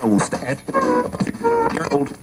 [0.00, 0.20] I will
[1.92, 2.16] old.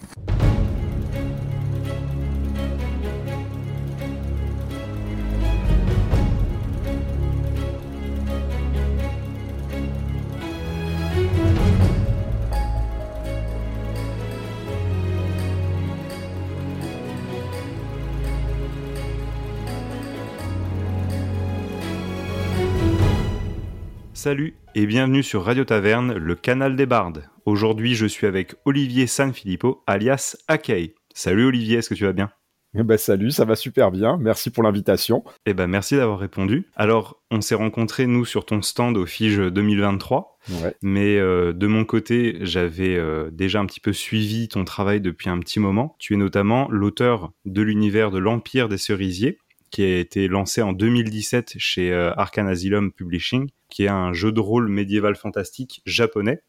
[24.24, 27.24] Salut et bienvenue sur Radio Taverne, le canal des bardes.
[27.48, 30.94] Aujourd'hui, je suis avec Olivier Sanfilippo, alias Akei.
[31.16, 32.30] Salut Olivier, est-ce que tu vas bien?
[32.78, 34.18] Eh ben salut, ça va super bien.
[34.18, 35.24] Merci pour l'invitation.
[35.48, 36.68] Eh ben merci d'avoir répondu.
[36.76, 40.38] Alors, on s'est rencontrés nous sur ton stand au Fige 2023.
[40.84, 45.32] Mais euh, de mon côté, j'avais euh, déjà un petit peu suivi ton travail depuis
[45.32, 45.96] un petit moment.
[45.98, 49.40] Tu es notamment l'auteur de l'univers de l'Empire des cerisiers,
[49.72, 54.32] qui a été lancé en 2017 chez euh, Arcan Asylum Publishing, qui est un jeu
[54.32, 56.44] de rôle médiéval fantastique japonais.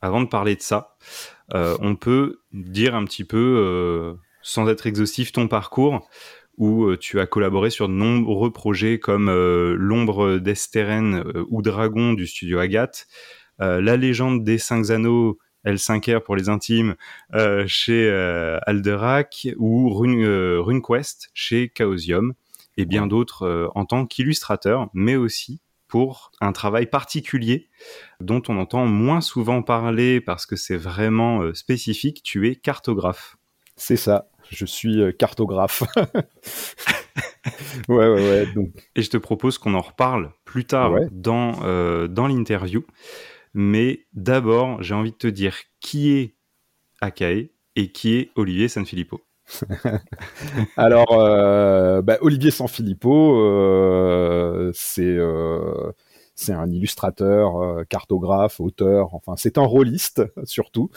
[0.00, 0.96] Avant de parler de ça,
[1.54, 6.08] euh, on peut dire un petit peu, euh, sans être exhaustif, ton parcours,
[6.56, 9.30] où tu as collaboré sur de nombreux projets comme
[9.74, 13.06] L'ombre d'Esteren ou Dragon du studio Agathe,
[13.60, 16.96] La légende des cinq anneaux L5R pour les intimes
[17.68, 18.10] chez
[18.66, 20.26] Alderac ou Rune,
[20.58, 22.34] RuneQuest chez Chaosium
[22.78, 27.68] et bien d'autres euh, en tant qu'illustrateur, mais aussi pour un travail particulier
[28.20, 33.36] dont on entend moins souvent parler parce que c'est vraiment euh, spécifique, tu es cartographe.
[33.76, 35.82] C'est ça, je suis euh, cartographe.
[37.88, 38.46] ouais, ouais, ouais.
[38.54, 38.70] Donc...
[38.94, 41.52] Et je te propose qu'on en reparle plus tard dans,
[42.06, 42.84] dans l'interview.
[43.54, 46.36] Mais d'abord, j'ai envie de te dire qui est
[47.00, 49.27] Akae et qui est Olivier Sanfilippo.
[50.76, 55.92] Alors, euh, bah, Olivier Sanfilippo, euh, c'est euh,
[56.34, 60.88] c'est un illustrateur, cartographe, auteur, enfin c'est un rôliste surtout.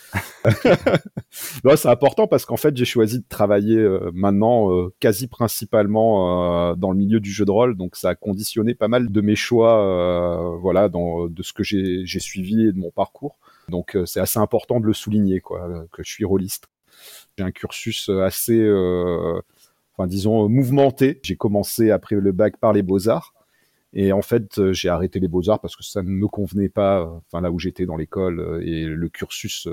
[1.32, 7.20] c'est important parce qu'en fait j'ai choisi de travailler maintenant quasi principalement dans le milieu
[7.20, 11.28] du jeu de rôle, donc ça a conditionné pas mal de mes choix, voilà, dans,
[11.28, 13.40] de ce que j'ai suivi et de mon parcours.
[13.68, 16.71] Donc c'est assez important de le souligner, quoi, que je suis rôliste.
[17.38, 19.41] J'ai un cursus euh, assez, euh,
[19.94, 21.19] enfin disons, mouvementé.
[21.23, 23.34] J'ai commencé après le bac par les beaux-arts.
[23.94, 27.06] Et en fait, euh, j'ai arrêté les beaux-arts parce que ça ne me convenait pas,
[27.28, 29.67] enfin là où j'étais dans l'école, et le cursus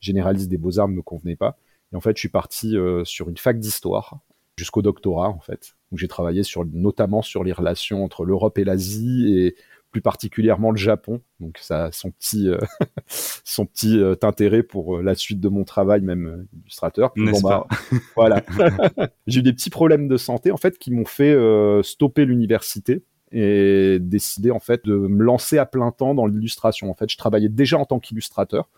[0.00, 1.58] généraliste des beaux-arts ne me convenait pas.
[1.92, 4.20] Et en fait, je suis parti sur une fac d'histoire
[4.56, 8.64] jusqu'au doctorat, en fait, où j'ai travaillé sur, notamment sur les relations entre l'Europe et
[8.64, 9.56] l'Asie et
[9.94, 11.20] plus particulièrement le Japon.
[11.38, 12.58] Donc ça a son petit, euh,
[13.06, 17.12] son petit euh, intérêt pour euh, la suite de mon travail, même illustrateur.
[17.16, 17.64] Bah,
[18.16, 18.42] voilà.
[19.28, 21.36] J'ai eu des petits problèmes de santé en fait qui m'ont fait
[21.84, 26.90] stopper l'université et décider en fait de me lancer à plein temps dans l'illustration.
[26.90, 28.68] En fait, je travaillais déjà en tant qu'illustrateur,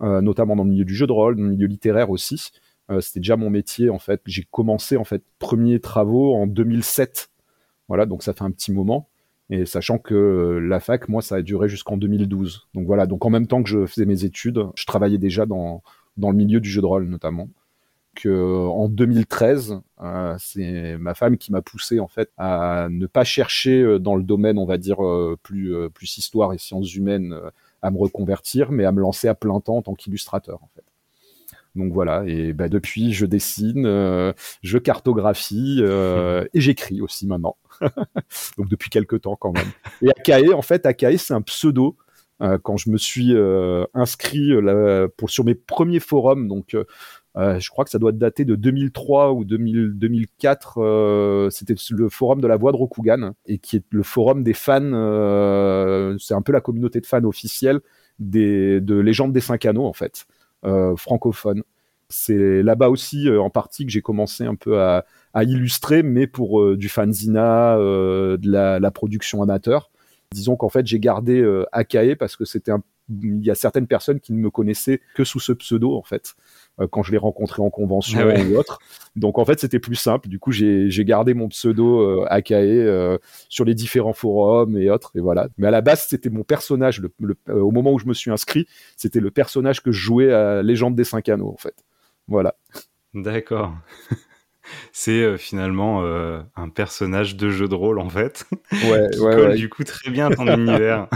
[0.00, 2.50] notamment dans le milieu du jeu de rôle, dans le milieu littéraire aussi.
[3.00, 4.20] C'était déjà mon métier en fait.
[4.26, 7.30] J'ai commencé en fait premiers travaux en 2007.
[7.86, 9.08] Voilà, donc ça fait un petit moment.
[9.50, 12.68] Et sachant que euh, la fac, moi, ça a duré jusqu'en 2012.
[12.74, 15.82] Donc voilà, donc en même temps que je faisais mes études, je travaillais déjà dans,
[16.16, 17.48] dans le milieu du jeu de rôle notamment.
[18.14, 23.06] Que euh, en 2013, euh, c'est ma femme qui m'a poussé en fait à ne
[23.06, 24.98] pas chercher dans le domaine, on va dire
[25.42, 27.36] plus plus histoire et sciences humaines,
[27.82, 30.84] à me reconvertir, mais à me lancer à plein temps en tant qu'illustrateur en fait.
[31.74, 37.56] Donc voilà, et bah, depuis, je dessine, euh, je cartographie euh, et j'écris aussi maintenant.
[38.56, 39.66] donc depuis quelques temps quand même.
[40.00, 41.96] Et Akae, en fait, Akae, c'est un pseudo.
[42.42, 43.32] Euh, quand je me suis
[43.92, 44.50] inscrit
[45.26, 46.76] sur mes premiers forums, donc
[47.36, 51.48] je crois que ça doit dater de 2003 ou 2004.
[51.50, 56.16] C'était le forum de la voix de Rokugan et qui est le forum des fans.
[56.20, 57.80] c'est un peu la communauté de fans officielle
[58.20, 60.26] des, de Légende des Cinq Anneaux en fait.
[60.66, 61.62] Euh, francophone.
[62.08, 65.04] C'est là-bas aussi, euh, en partie, que j'ai commencé un peu à,
[65.42, 69.90] illustrer, mais pour euh, du fanzina, de la, production amateur.
[70.32, 74.18] Disons qu'en fait, j'ai gardé Akae parce que c'était un il y a certaines personnes
[74.18, 76.34] qui ne me connaissaient que sous ce pseudo en fait
[76.90, 78.78] quand je l'ai rencontré en convention ah ou autre.
[79.16, 80.28] Donc en fait c'était plus simple.
[80.28, 83.18] Du coup j'ai gardé mon pseudo euh, Akae euh,
[83.48, 85.12] sur les différents forums et autres.
[85.14, 85.48] Et voilà.
[85.58, 88.66] Mais à la base c'était mon personnage le, au moment où je me suis inscrit
[88.96, 91.74] c'était le personnage que je jouais à Légende des cinq anneaux en fait.
[92.28, 92.54] Voilà.
[93.14, 93.74] D'accord.
[94.92, 99.68] C'est finalement un personnage de jeu de rôle en fait ouais, qui ouais, colle du
[99.68, 101.06] coup très bien à ton univers.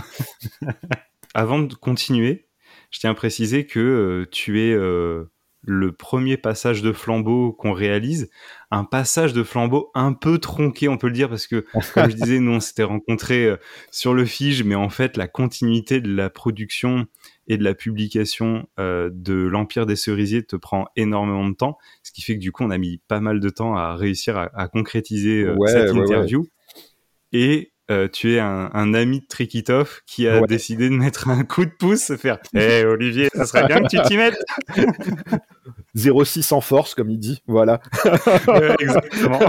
[1.35, 2.49] Avant de continuer,
[2.91, 5.31] je tiens à préciser que euh, tu es euh,
[5.63, 8.31] le premier passage de flambeau qu'on réalise,
[8.71, 12.17] un passage de flambeau un peu tronqué, on peut le dire, parce que, comme je
[12.17, 13.57] disais, nous, on s'était rencontrés euh,
[13.91, 17.07] sur le Fige, mais en fait, la continuité de la production
[17.49, 22.13] et de la publication euh, de l'Empire des Cerisiers te prend énormément de temps, ce
[22.13, 24.69] qui fait que du coup, on a mis pas mal de temps à réussir à,
[24.69, 26.47] concrétiser euh, cette interview.
[27.33, 31.65] Et euh, tu es un, ami de Trikitov qui a décidé de mettre un coup
[31.65, 34.39] de pouce, se faire Hé Olivier, ça serait bien que tu t'y mettes
[35.95, 37.81] 06 en force, comme il dit, voilà.
[38.79, 39.41] exactement.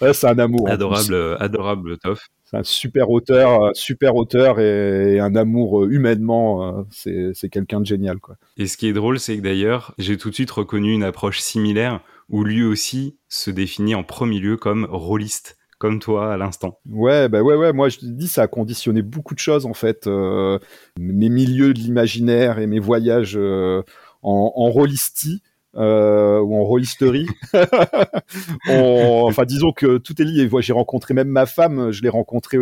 [0.12, 0.68] c'est un amour.
[0.68, 2.28] Adorable, adorable Toff.
[2.44, 7.86] C'est un super auteur, euh, super auteur et, un amour euh, humainement, c'est quelqu'un de
[7.86, 8.18] génial.
[8.20, 8.36] Quoi.
[8.56, 11.40] Et ce qui est drôle, c'est que d'ailleurs, j'ai tout de suite reconnu une approche
[11.40, 16.78] similaire où lui aussi se définit en premier lieu comme rôliste comme toi à l'instant.
[16.88, 17.72] Ouais, bah ouais, ouais.
[17.72, 20.06] Moi, je te dis, ça a conditionné beaucoup de choses en fait.
[20.06, 20.58] Euh,
[20.98, 23.82] mes milieux de l'imaginaire et mes voyages euh,
[24.22, 25.42] en, en rollistie.
[25.76, 27.26] Euh, ou en rollisterie.
[28.68, 30.48] enfin, disons que tout est lié.
[30.60, 32.58] J'ai rencontré même ma femme, je l'ai rencontrée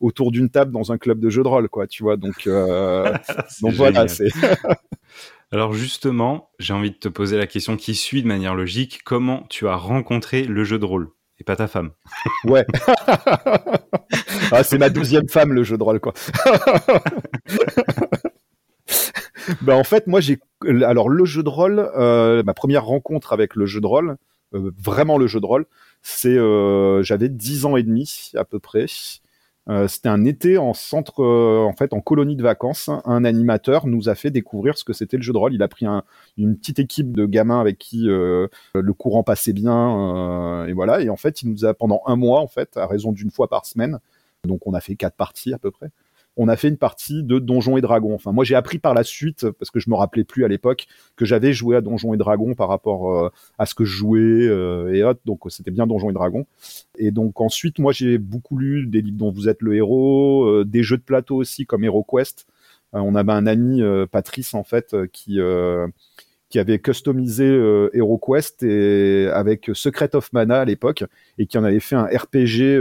[0.00, 1.86] autour d'une table dans un club de jeux de rôle, quoi.
[1.86, 2.48] Tu vois, donc,
[3.62, 4.26] donc voilà, c'est.
[5.52, 9.02] Alors justement, j'ai envie de te poser la question qui suit de manière logique.
[9.04, 11.10] Comment tu as rencontré le jeu de rôle?
[11.42, 11.90] Pas ta femme.
[12.44, 12.66] Ouais.
[14.50, 16.12] ah, c'est ma douzième femme le jeu de rôle quoi.
[19.62, 20.38] ben, en fait moi j'ai
[20.84, 24.16] alors le jeu de rôle euh, ma première rencontre avec le jeu de rôle
[24.54, 25.66] euh, vraiment le jeu de rôle
[26.02, 28.86] c'est euh, j'avais 10 ans et demi à peu près
[29.68, 32.90] euh, c'était un été en centre, euh, en fait, en colonie de vacances.
[33.04, 35.54] Un animateur nous a fait découvrir ce que c'était le jeu de rôle.
[35.54, 35.86] Il a pris
[36.36, 41.00] une petite équipe de gamins avec qui euh, le courant passait bien, et voilà.
[41.00, 43.48] Et en fait, il nous a pendant un mois, en fait, à raison d'une fois
[43.48, 43.98] par semaine.
[44.44, 45.90] Donc, on a fait quatre parties à peu près
[46.36, 48.14] on a fait une partie de Donjons et Dragons.
[48.14, 50.86] Enfin, moi, j'ai appris par la suite, parce que je me rappelais plus à l'époque,
[51.16, 54.20] que j'avais joué à Donjons et Dragons par rapport euh, à ce que je jouais
[54.20, 55.20] euh, et autres.
[55.26, 56.46] Donc, c'était bien Donjons et Dragons.
[56.96, 60.64] Et donc, ensuite, moi, j'ai beaucoup lu des livres dont vous êtes le héros, euh,
[60.64, 62.46] des jeux de plateau aussi, comme HeroQuest.
[62.92, 65.38] on avait un ami, Patrice, en fait, qui
[66.48, 67.46] qui avait customisé
[67.94, 71.02] HeroQuest et avec Secret of Mana à l'époque
[71.38, 72.78] et qui en avait fait un RPG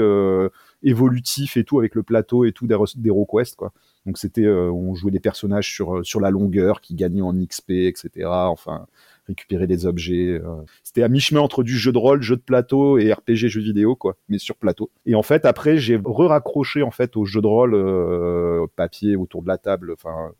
[0.83, 3.71] évolutif et tout avec le plateau et tout d'HeroQuest quoi.
[4.05, 7.33] Donc c'était euh, on jouait des personnages sur euh, sur la longueur qui gagnaient en
[7.33, 8.27] XP etc.
[8.27, 8.87] Enfin
[9.27, 10.39] récupérer des objets.
[10.43, 10.61] Euh.
[10.83, 13.95] C'était à mi-chemin entre du jeu de rôle, jeu de plateau et RPG jeu vidéo
[13.95, 14.89] quoi, mais sur plateau.
[15.05, 19.47] Et en fait après j'ai re-raccroché en fait au jeu de rôle papier autour de
[19.47, 20.31] la table, enfin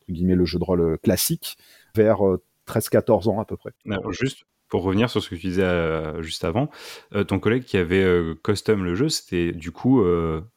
[0.00, 1.58] entre guillemets le jeu de rôle classique
[1.94, 2.20] vers
[2.66, 3.72] 13-14 ans à peu près.
[4.10, 6.70] Juste pour revenir sur ce que tu disais euh, juste avant,
[7.14, 10.02] euh, ton collègue qui avait euh, custom le jeu, c'était du coup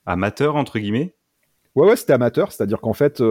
[0.05, 1.15] amateur entre guillemets?
[1.75, 3.21] Ouais, ouais, c'était amateur, c'est-à-dire qu'en fait,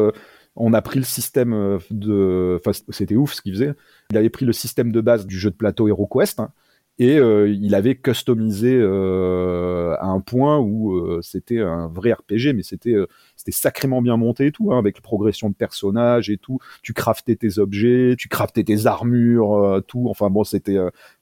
[0.56, 2.58] on a pris le système de.
[2.60, 3.72] Enfin, c'était ouf ce qu'il faisait.
[4.10, 6.50] Il avait pris le système de base du jeu de plateau HeroQuest, hein,
[6.98, 12.54] et euh, il avait customisé euh, à un point où euh, c'était un vrai RPG,
[12.54, 12.94] mais c'était
[13.34, 16.58] c'était sacrément bien monté et tout, hein, avec progression de personnages et tout.
[16.82, 20.06] Tu craftais tes objets, tu craftais tes armures, tout.
[20.08, 20.76] Enfin bon, c'était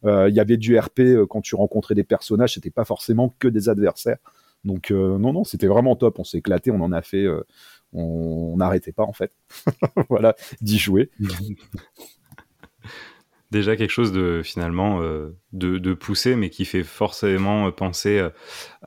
[0.05, 3.69] il y avait du RP quand tu rencontrais des personnages, c'était pas forcément que des
[3.69, 4.19] adversaires.
[4.65, 6.19] Donc non non, c'était vraiment top.
[6.19, 7.27] On s'est éclaté, on en a fait,
[7.93, 9.33] on n'arrêtait pas en fait.
[10.11, 11.11] voilà, d'y jouer.
[13.51, 18.29] déjà quelque chose de finalement euh, de, de, poussé, mais qui fait forcément penser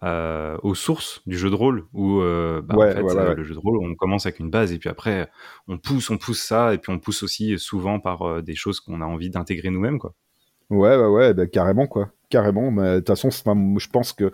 [0.03, 3.59] euh, aux sources du jeu de rôle, où euh, bah, en fait, le jeu de
[3.59, 5.29] rôle, on commence avec une base et puis après
[5.67, 9.01] on pousse, on pousse ça, et puis on pousse aussi souvent par des choses qu'on
[9.01, 10.13] a envie d'intégrer nous-mêmes, quoi.
[10.69, 12.71] Ouais, ouais, ouais, bah, carrément, quoi, carrément.
[12.71, 14.31] Mais de toute façon, je pense que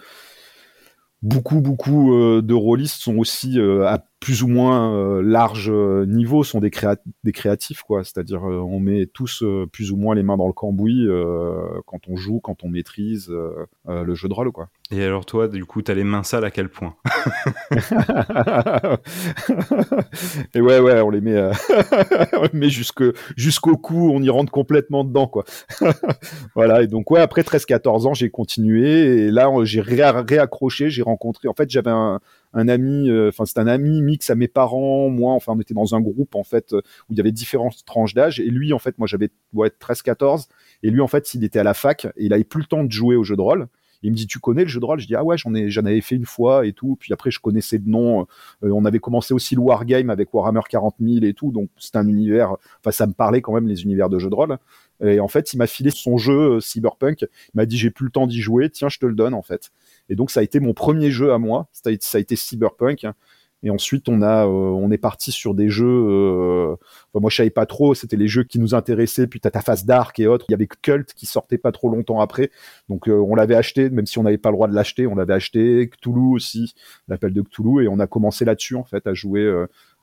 [1.22, 6.60] beaucoup, beaucoup de rôlistes sont aussi à plus ou moins euh, large euh, niveau sont
[6.60, 6.72] des,
[7.24, 8.04] des créatifs quoi.
[8.04, 11.08] C'est-à-dire euh, on met tous plus ou moins les mains dans le cambouis
[11.86, 13.32] quand on joue quand on maîtrise
[13.88, 14.70] le jeu de rôle quoi.
[14.92, 16.96] Et alors toi du coup t'as les mains sales à quel point?
[20.54, 21.52] Et ouais ouais on les met
[22.54, 23.04] mais jusque
[23.38, 25.46] jusqu'au cou on y rentre complètement dedans quoi.
[26.56, 31.04] Voilà et donc ouais après 13 14 ans j'ai continué et là j'ai réaccroché j'ai
[31.04, 32.20] rencontré en fait j'avais un
[32.54, 35.74] un ami, euh, enfin c'est un ami mix à mes parents, moi, enfin on était
[35.74, 38.80] dans un groupe en fait où il y avait différentes tranches d'âge et lui en
[38.80, 40.48] fait moi j'avais ouais, 13-14
[40.84, 42.84] et lui en fait il était à la fac et il avait plus le temps
[42.84, 43.68] de jouer au jeu de rôle.
[44.04, 45.00] Il me dit tu connais le jeu de rôle?
[45.00, 46.98] Je dis ah ouais j'en ai j'en avais fait une fois et tout.
[47.00, 48.28] Puis après je connaissais de nom.
[48.64, 51.52] Euh, on avait commencé aussi le wargame avec Warhammer 40 000 et tout.
[51.52, 52.56] Donc c'est un univers.
[52.80, 54.58] Enfin ça me parlait quand même les univers de jeux de rôle.
[55.02, 57.22] Et en fait il m'a filé son jeu euh, Cyberpunk.
[57.22, 58.70] Il m'a dit j'ai plus le temps d'y jouer.
[58.70, 59.72] Tiens je te le donne en fait.
[60.10, 63.06] Et donc ça a été mon premier jeu à moi, ça a été, Cyberpunk.
[63.64, 66.78] Et ensuite, on a, on est parti sur des jeux.
[67.14, 67.94] moi, je savais pas trop.
[67.94, 69.28] C'était les jeux qui nous intéressaient.
[69.28, 70.46] Puis t'as ta phase dark et autres.
[70.50, 72.52] Il y avait Cult qui sortait pas trop longtemps après.
[72.88, 75.08] Donc, on l'avait acheté, même si on n'avait pas le droit de l'acheter.
[75.08, 75.90] On l'avait acheté.
[75.90, 76.74] Cthulhu aussi,
[77.08, 79.46] l'appel de Cthulhu, et on a commencé là-dessus en fait à jouer,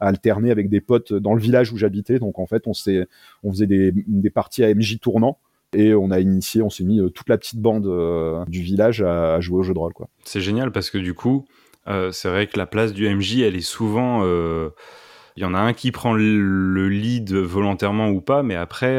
[0.01, 2.19] à alterner avec des potes dans le village où j'habitais.
[2.19, 3.07] Donc, en fait, on s'est,
[3.43, 5.39] on faisait des, des parties à MJ tournant
[5.75, 9.03] et on a initié, on s'est mis euh, toute la petite bande euh, du village
[9.03, 9.93] à, jouer au jeu de rôle.
[9.93, 10.09] Quoi.
[10.25, 11.45] C'est génial parce que du coup,
[11.89, 14.23] euh, c'est vrai que la place du MJ, elle est souvent.
[14.25, 18.99] Il y en a un qui prend le lead volontairement ou pas, mais après,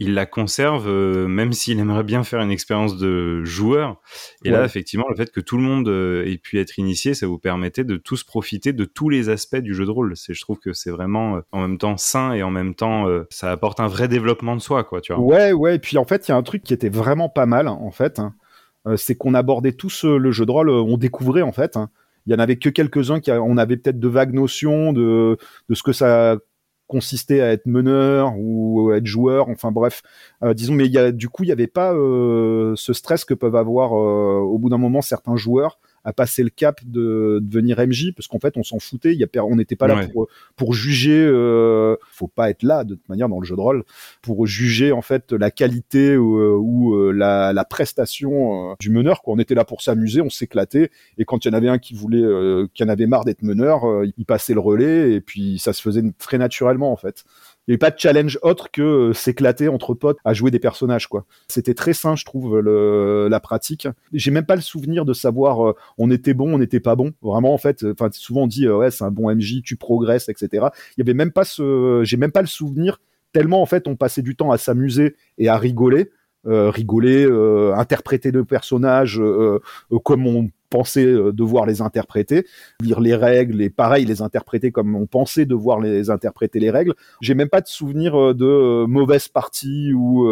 [0.00, 4.00] il la conserve euh, même s'il aimerait bien faire une expérience de joueur.
[4.44, 7.26] Et là, effectivement, le fait que tout le monde euh, ait pu être initié, ça
[7.26, 10.16] vous permettait de tous profiter de tous les aspects du jeu de rôle.
[10.16, 13.06] C'est, je trouve que c'est vraiment euh, en même temps sain et en même temps
[13.30, 15.00] ça apporte un vrai développement de soi, quoi.
[15.00, 15.22] Tu vois.
[15.22, 15.76] Ouais, ouais.
[15.76, 17.90] Et puis en fait, il y a un truc qui était vraiment pas mal, en
[17.90, 18.18] fait.
[18.18, 18.34] Hein.
[18.96, 21.76] C'est qu'on abordait tous le jeu de rôle, on découvrait en fait.
[21.76, 21.90] Hein.
[22.26, 25.36] il y en avait que quelques-uns qui on avait peut-être de vagues notions de
[25.68, 26.38] de ce que ça
[26.88, 30.02] consistait à être meneur ou être joueur, enfin bref,
[30.42, 33.24] euh, disons, mais il y a, du coup, il n'y avait pas euh, ce stress
[33.24, 37.40] que peuvent avoir euh, au bout d'un moment certains joueurs à passer le cap de,
[37.42, 40.06] devenir MJ parce qu'en fait on s'en foutait il y a on n'était pas là
[40.08, 43.60] pour pour juger euh, faut pas être là de toute manière dans le jeu de
[43.60, 43.84] rôle
[44.22, 48.90] pour juger en fait la qualité ou, euh, ou euh, la, la, prestation euh, du
[48.90, 49.34] meneur quoi.
[49.34, 51.94] On était là pour s'amuser on s'éclatait et quand il y en avait un qui
[51.94, 52.18] voulait
[52.74, 53.82] qui en avait marre d'être meneur
[54.16, 57.24] il passait le relais et puis ça se faisait très naturellement en fait
[57.68, 60.58] il n'y avait pas de challenge autre que euh, s'éclater entre potes à jouer des
[60.58, 61.26] personnages quoi.
[61.48, 63.86] C'était très sain je trouve le, la pratique.
[64.14, 67.12] J'ai même pas le souvenir de savoir euh, on était bon, on n'était pas bon.
[67.20, 70.30] Vraiment en fait, enfin souvent on dit euh, ouais c'est un bon MJ, tu progresses
[70.30, 70.68] etc.
[70.96, 73.00] Il y avait même pas ce, j'ai même pas le souvenir
[73.34, 76.10] tellement en fait on passait du temps à s'amuser et à rigoler.
[76.46, 77.26] rigoler,
[77.76, 79.20] interpréter le personnage
[80.04, 82.46] comme on penser euh, devoir les interpréter,
[82.80, 86.94] lire les règles et pareil les interpréter comme on pensait devoir les interpréter les règles.
[87.20, 90.28] J'ai même pas de souvenir euh, de euh, mauvaises parties ou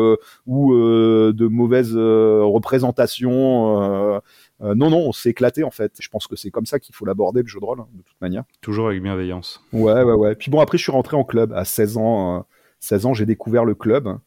[0.46, 4.20] ou de mauvaises représentations.
[4.60, 5.92] non, non, on s'est éclaté en fait.
[5.98, 8.02] Je pense que c'est comme ça qu'il faut l'aborder le jeu de rôle, hein, de
[8.02, 8.44] toute manière.
[8.60, 9.62] Toujours avec bienveillance.
[9.72, 10.34] Ouais, ouais, ouais.
[10.34, 12.46] Puis bon, après, je suis rentré en club à 16 ans.
[12.80, 14.18] 16 ans, j'ai découvert le club.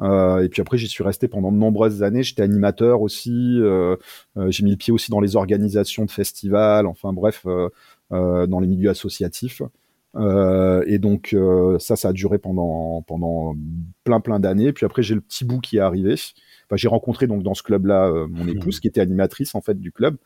[0.00, 2.22] Euh, et puis après, j'y suis resté pendant de nombreuses années.
[2.22, 3.58] J'étais animateur aussi.
[3.60, 3.96] Euh,
[4.36, 6.86] euh, j'ai mis le pied aussi dans les organisations de festivals.
[6.86, 7.46] Enfin bref,
[8.10, 9.62] dans les milieux associatifs.
[10.16, 11.36] et donc
[11.78, 13.54] ça, ça a duré pendant pendant
[14.04, 14.72] plein plein d'années.
[14.72, 16.14] Puis après, j'ai le petit bout qui est arrivé.
[16.14, 18.48] Enfin, j'ai rencontré donc dans ce club-là mon mmh.
[18.48, 20.16] épouse qui était animatrice en fait du club.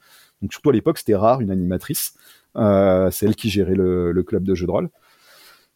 [0.42, 2.14] Donc surtout à l'époque, c'était rare une animatrice.
[2.54, 4.90] c'est elle qui gérait le, le, club de jeux de rôle.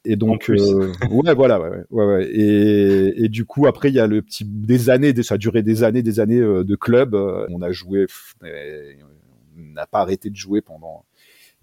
[0.04, 2.26] Et donc, euh, ouais, voilà, ouais, ouais, ouais.
[2.30, 5.62] Et, et, du coup, après, il y a le petit des années, ça a duré
[5.62, 7.14] des années, des années euh, de club.
[7.14, 8.06] Euh, on a joué,
[8.42, 11.06] on n'a pas arrêté de jouer pendant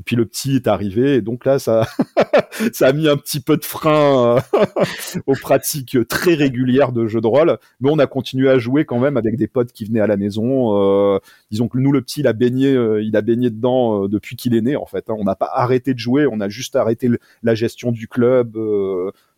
[0.02, 1.86] et puis le petit est arrivé, et donc là, ça,
[2.82, 4.60] a mis un petit peu de frein euh,
[5.28, 7.60] aux pratiques très régulières de jeux de rôle.
[7.82, 10.18] Mais on a continué à jouer quand même avec des potes qui venaient à la
[10.18, 10.76] maison.
[10.76, 11.20] Euh,
[11.52, 14.56] disons que nous, le petit, il a baigné, euh, il a baigné dedans depuis qu'il
[14.56, 15.08] est né, en fait.
[15.08, 15.16] Hein.
[15.20, 17.08] On n'a pas arrêté de jouer, on a juste arrêté
[17.44, 18.58] la gestion du club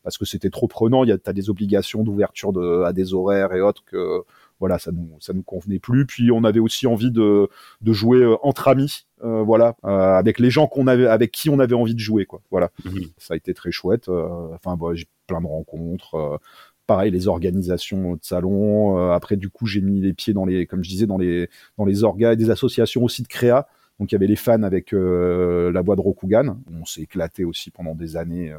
[0.02, 1.04] parce que c'était trop prenant.
[1.04, 2.54] Il y a, as des obligations d'ouverture
[2.86, 4.24] à des horaires et autres que
[4.64, 6.06] voilà, ça nous ça nous convenait plus.
[6.06, 7.50] Puis on avait aussi envie de
[7.82, 11.60] de jouer entre amis euh, voilà, euh, avec les gens qu'on avait, avec qui on
[11.60, 12.42] avait envie de jouer, quoi.
[12.52, 13.04] Voilà, mhm.
[13.18, 14.10] ça a été très chouette.
[14.10, 16.40] Euh, enfin, bon, j'ai plein de rencontres
[16.86, 20.84] pareil les organisations de salon après du coup j'ai mis les pieds dans les comme
[20.84, 23.70] je disais dans les dans les orgas des associations aussi de créa
[24.02, 27.72] donc il y avait les fans avec la voix de Rokugan on s'est éclaté aussi
[27.72, 28.54] pendant des années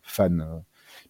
[0.00, 0.62] fans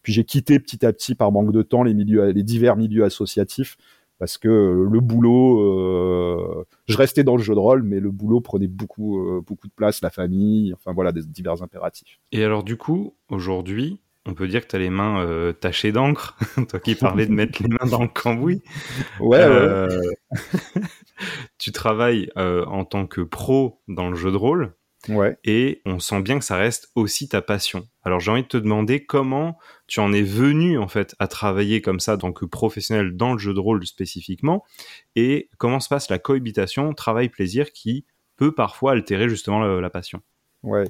[0.03, 3.05] puis j'ai quitté petit à petit par manque de temps les milieux les divers milieux
[3.05, 3.77] associatifs
[4.19, 8.11] parce que euh, le boulot, euh, je restais dans le jeu de rôle, mais le
[8.11, 12.19] boulot prenait beaucoup, euh, beaucoup de place, la famille, enfin voilà, des divers impératifs.
[12.31, 16.37] Et alors du coup, aujourd'hui, on peut dire que tu as les mains tachées d'encre,
[16.69, 18.61] toi qui parlais de mettre les mains dans le cambouis.
[19.19, 19.47] Ouais.
[19.47, 19.87] ouais.
[21.57, 24.73] tu travailles en tant que pro dans le jeu de rôle.
[25.09, 25.37] Ouais.
[25.43, 27.87] Et on sent bien que ça reste aussi ta passion.
[28.03, 31.81] Alors j'ai envie de te demander comment tu en es venu en fait à travailler
[31.81, 34.63] comme ça que professionnel dans le jeu de rôle spécifiquement
[35.15, 40.21] et comment se passe la cohabitation travail-plaisir qui peut parfois altérer justement la, passion?
[40.63, 40.85] Ouais.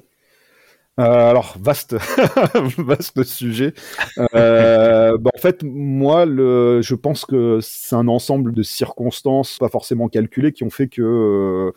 [1.00, 1.96] Euh, alors vaste,
[2.78, 3.74] vaste sujet.
[4.34, 9.70] Euh, bah, en fait, moi, le, je pense que c'est un ensemble de circonstances pas
[9.70, 11.72] forcément calculées qui ont fait que euh,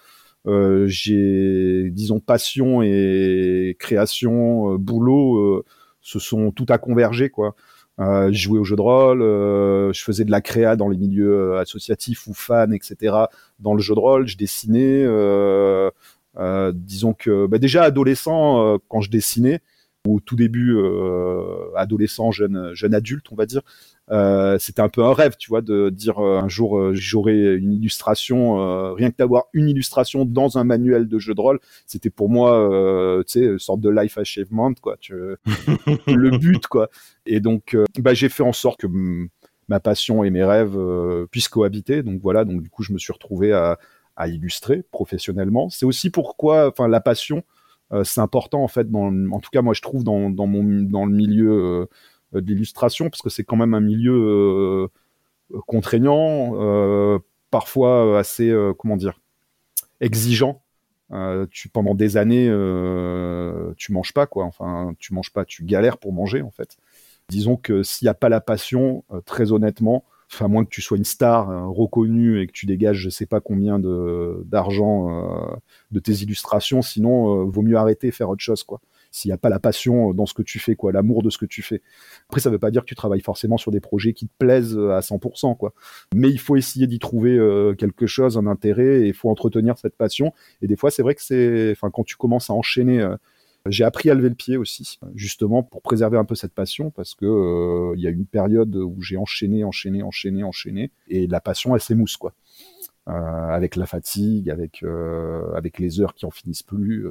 [0.47, 5.64] j'ai, disons, passion et création, boulot
[6.00, 7.54] se sont tout à converger quoi.
[8.00, 10.97] Euh, je jouais au jeu de rôle, euh, je faisais de la créa dans les
[10.97, 13.14] milieux euh, associatifs ou fans, etc.
[13.59, 15.04] Dans le jeu de rôle, je dessinais.
[16.75, 19.61] disons que bah, déjà adolescent, quand je dessinais,
[20.09, 20.78] au tout début
[21.76, 23.62] adolescent, jeune, jeune adulte, on va dire,
[24.11, 27.55] euh, c'était un peu un rêve, tu vois, de dire euh, un jour euh, j'aurai
[27.55, 32.11] une illustration, rien que d'avoir une illustration dans un manuel de jeu de rôle, c'était
[32.11, 35.14] pour moi, tu sais, une sorte de life achievement, quoi, tu,
[36.07, 36.88] le but, quoi.
[37.26, 38.88] Et donc, bah, j'ai fait en sorte que
[39.69, 40.76] ma passion et mes rêves
[41.31, 42.02] puissent cohabiter.
[42.02, 43.79] Donc voilà, donc du coup, je me suis retrouvé à,
[44.17, 45.71] à illustrer professionnellement.
[45.71, 47.45] C'est aussi pourquoi, enfin, la passion,
[48.05, 48.90] c'est important en fait.
[48.90, 51.87] Dans, en tout cas, moi, je trouve dans, dans mon dans le milieu euh,
[52.33, 54.91] d'illustration, parce que c'est quand même un milieu
[55.53, 57.19] euh, contraignant, euh,
[57.51, 59.21] parfois assez, comment dire,
[60.01, 60.63] exigeant.
[61.73, 62.47] pendant des années,
[63.77, 64.45] tu manges pas quoi.
[64.45, 66.77] Enfin, tu manges pas, tu galères pour manger en fait.
[67.29, 70.83] Disons que s'il n'y a pas la passion, très honnêtement, enfin, à moins que tu
[70.83, 75.59] sois une star reconnue et que tu dégages je sais pas combien de d'argent
[75.91, 79.49] de tes illustrations, sinon vaut mieux arrêter faire autre chose quoi s'il n'y a pas
[79.49, 81.83] la passion dans ce que tu fais, quoi, l'amour de ce que tu fais.
[82.29, 84.33] Après, ça ne veut pas dire que tu travailles forcément sur des projets qui te
[84.38, 85.75] plaisent euh, à 100%, quoi.
[86.14, 89.79] Mais il faut essayer d'y trouver euh, quelque chose, un intérêt, et il faut entretenir
[89.79, 90.33] cette passion.
[90.62, 93.00] Et des fois, c'est vrai que c'est, enfin, quand tu commences à enchaîner.
[93.00, 93.17] Euh,
[93.67, 97.14] j'ai appris à lever le pied aussi, justement pour préserver un peu cette passion, parce
[97.14, 101.75] que il y a une période où j'ai enchaîné, enchaîné, enchaîné, enchaîné, et la passion
[101.75, 102.33] elle s'émousse quoi,
[103.05, 104.83] avec la fatigue, avec
[105.55, 107.07] avec les heures qui en finissent plus.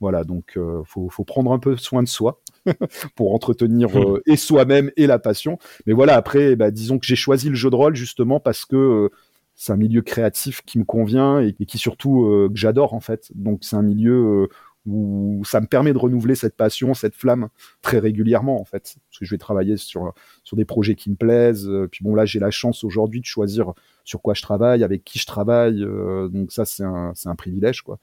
[0.00, 2.40] Voilà, donc euh, faut, faut, prendre un peu soin de soi
[3.16, 4.16] pour entretenir hmm.
[4.16, 5.58] euh, et soi-même et la passion.
[5.86, 8.76] Mais voilà, après, bah, disons que j'ai choisi le jeu de rôle justement parce que
[8.76, 9.08] euh,
[9.54, 13.30] c'est un milieu créatif qui me convient et, qui surtout que j'adore en fait.
[13.34, 14.48] Donc c'est un milieu
[14.84, 17.48] où ça me permet de renouveler cette passion, cette flamme
[17.80, 18.96] très régulièrement en fait.
[19.08, 20.12] Parce que je vais travailler sur
[20.44, 21.70] sur des projets qui me plaisent.
[21.90, 23.72] Puis bon là, j'ai la chance aujourd'hui de choisir
[24.04, 25.80] sur quoi je travaille, avec qui je travaille.
[25.80, 27.98] donc ça, c'est un c'est un privilège quoi.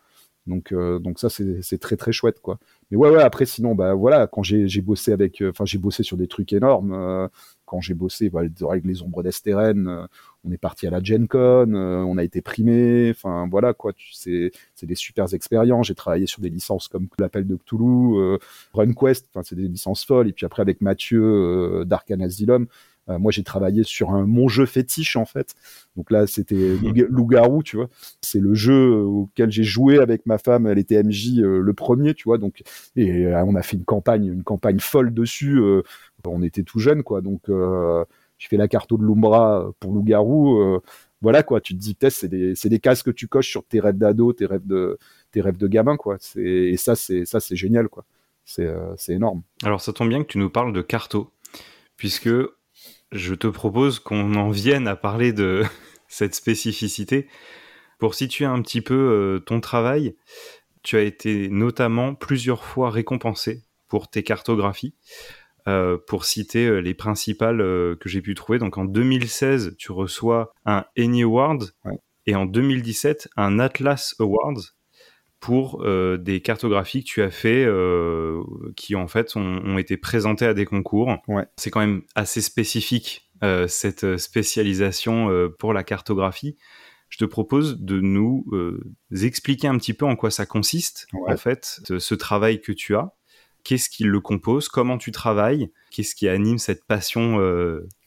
[0.46, 2.60] Donc, euh, donc ça, c'est très très chouette, quoi.
[2.92, 3.22] Mais ouais, ouais.
[3.22, 6.52] Après, sinon, bah voilà, quand j'ai bossé avec, euh, enfin, j'ai bossé sur des trucs
[6.54, 6.94] énormes.
[6.94, 7.28] Euh,
[7.66, 10.08] quand j'ai bossé bah, avec les ombres d'Estérène,
[10.44, 13.10] on est parti à la Gen Con, on a été primé.
[13.12, 13.94] Enfin, voilà, quoi.
[14.12, 15.88] C'est c'est des super expériences.
[15.88, 18.38] J'ai travaillé sur des licences comme l'appel de Cthulhu,
[18.74, 19.30] RunQuest.
[19.34, 20.28] Enfin, c'est des licences folles.
[20.28, 22.68] Et puis après, avec Mathieu d'Arcan Asylum
[23.10, 25.56] euh, moi, j'ai travaillé sur un mon jeu fétiche en fait.
[25.96, 26.78] Donc là, c'était
[27.10, 27.90] Loup-garou, tu vois.
[28.22, 30.68] C'est le jeu auquel j'ai joué avec ma femme.
[30.68, 32.38] Elle était MJ euh, le premier, tu vois.
[32.38, 32.64] Donc
[32.96, 35.62] et euh, on a fait une campagne, une campagne folle dessus.
[36.26, 37.22] on était tout jeune, quoi.
[37.22, 40.80] Donc j'ai fait la carte de l'Umbra pour Loup-garou.
[41.22, 41.62] voilà quoi.
[41.62, 44.34] Tu te dis peut-être c'est des des cases que tu coches sur tes rêves d'ado,
[44.34, 44.98] tes rêves de
[45.32, 46.18] tes rêves de gamin, quoi.
[46.38, 48.06] Et ça, c'est ça, c'est génial, quoi.
[48.46, 48.70] C'est
[49.10, 49.44] énorme.
[49.64, 51.32] Alors ça tombe bien que tu nous parles de Carto,
[51.98, 52.30] puisque
[53.14, 55.64] je te propose qu'on en vienne à parler de
[56.08, 57.28] cette spécificité.
[58.00, 60.16] Pour situer un petit peu euh, ton travail,
[60.82, 64.96] tu as été notamment plusieurs fois récompensé pour tes cartographies.
[65.70, 68.60] Euh, pour citer euh, les principales que j'ai pu trouver.
[68.60, 71.72] Donc en 2016, tu reçois un Any Award
[72.26, 74.74] et en 2017, un Atlas Awards
[75.44, 78.42] pour euh, des cartographies que tu as fait euh,
[78.78, 81.18] qui en fait ont, été présentées à des concours.
[81.28, 81.46] Ouais.
[81.58, 85.28] C'est quand même assez spécifique euh, cette spécialisation
[85.60, 86.56] pour la cartographie.
[87.10, 88.46] Je te propose de nous
[89.12, 93.14] expliquer un petit peu en quoi ça consiste en fait ce travail que tu as.
[93.66, 94.70] Qu'est-ce qui le compose?
[94.70, 95.74] Comment tu travailles?
[95.92, 97.38] Qu'est-ce qui anime cette passion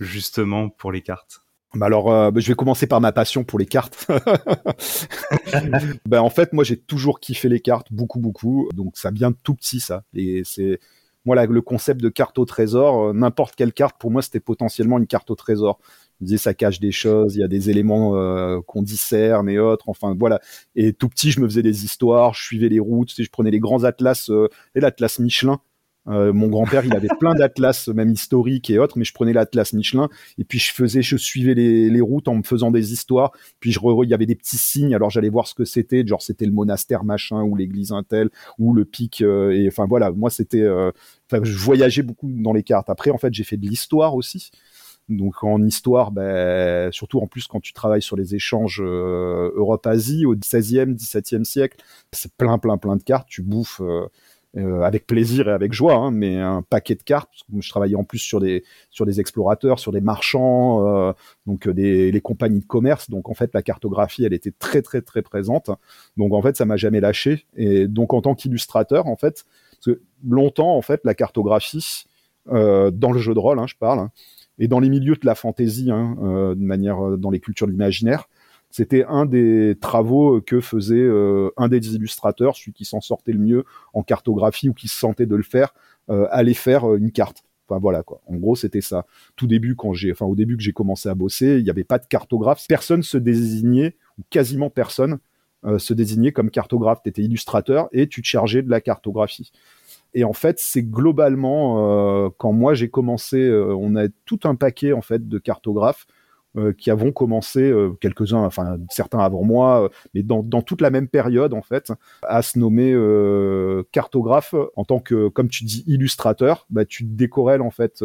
[0.00, 1.45] justement pour les cartes?
[1.76, 4.06] Bah alors, euh, bah, je vais commencer par ma passion pour les cartes.
[6.06, 8.68] ben en fait, moi, j'ai toujours kiffé les cartes, beaucoup, beaucoup.
[8.74, 10.04] Donc, ça vient tout petit, ça.
[10.14, 10.80] Et c'est
[11.24, 13.08] moi le concept de carte au trésor.
[13.08, 15.78] Euh, n'importe quelle carte, pour moi, c'était potentiellement une carte au trésor.
[16.20, 19.58] Je disais, ça cache des choses, il y a des éléments euh, qu'on discerne et
[19.58, 19.88] autres.
[19.88, 20.40] Enfin, voilà.
[20.74, 23.60] Et tout petit, je me faisais des histoires, je suivais les routes, je prenais les
[23.60, 24.30] grands atlas
[24.74, 25.60] et l'atlas Michelin
[26.08, 29.72] euh, mon grand-père, il avait plein d'atlas, même historiques et autres, mais je prenais l'atlas
[29.72, 33.32] Michelin et puis je faisais, je suivais les, routes en me faisant des histoires.
[33.58, 36.22] Puis je il y avait des petits signes, alors j'allais voir ce que c'était, genre
[36.22, 39.22] c'était le monastère machin ou l'église intel ou le pic.
[39.22, 40.90] Euh, et enfin voilà, moi c'était, euh,
[41.32, 42.90] je voyageais beaucoup dans les cartes.
[42.90, 44.50] Après en fait j'ai fait de l'histoire aussi.
[45.08, 50.34] Donc en histoire, ben, surtout en plus quand tu travailles sur les échanges Europe-Asie au
[50.34, 51.78] 16e, 17e siècle,
[52.10, 53.28] c'est plein, plein, plein de cartes.
[53.28, 54.06] Tu bouffes euh,
[54.56, 57.30] avec plaisir et avec joie, hein, mais un paquet de cartes.
[57.58, 61.12] je travaillais en plus sur des sur des explorateurs, sur des marchands, euh,
[61.46, 63.10] donc euh, les compagnies de commerce.
[63.10, 65.70] Donc en fait, la cartographie, elle était très très très présente.
[66.16, 67.44] Donc en fait, ça m'a jamais lâché.
[67.56, 72.06] Et donc en tant qu'illustrateur, en fait, parce que longtemps en fait, la cartographie
[72.46, 74.10] dans le jeu de rôle, hein, je parle, hein,
[74.58, 78.28] et dans les milieux de la fantaisie, de manière dans les cultures de l'imaginaire,
[78.76, 81.08] C'était un des travaux que faisait
[81.56, 85.24] un des illustrateurs, celui qui s'en sortait le mieux en cartographie ou qui se sentait
[85.24, 85.72] de le faire,
[86.08, 87.42] aller faire une carte.
[87.66, 88.20] Enfin voilà quoi.
[88.26, 89.06] En gros, c'était ça.
[89.34, 91.84] Tout début, quand j'ai, enfin au début que j'ai commencé à bosser, il n'y avait
[91.84, 92.66] pas de cartographe.
[92.68, 95.20] Personne se désignait, ou quasiment personne
[95.64, 97.00] euh, se désignait comme cartographe.
[97.02, 99.52] Tu étais illustrateur et tu te chargeais de la cartographie.
[100.14, 104.54] Et en fait, c'est globalement euh, quand moi j'ai commencé, euh, on a tout un
[104.54, 106.06] paquet en fait de cartographes
[106.56, 110.80] euh, qui avons commencé, euh, quelques-uns, enfin certains avant moi, euh, mais dans, dans, toute
[110.80, 111.92] la même période en fait,
[112.22, 112.94] à se nommer
[113.92, 118.02] cartographe en tant que, comme tu dis, illustrateur, bah, tu décorelles en fait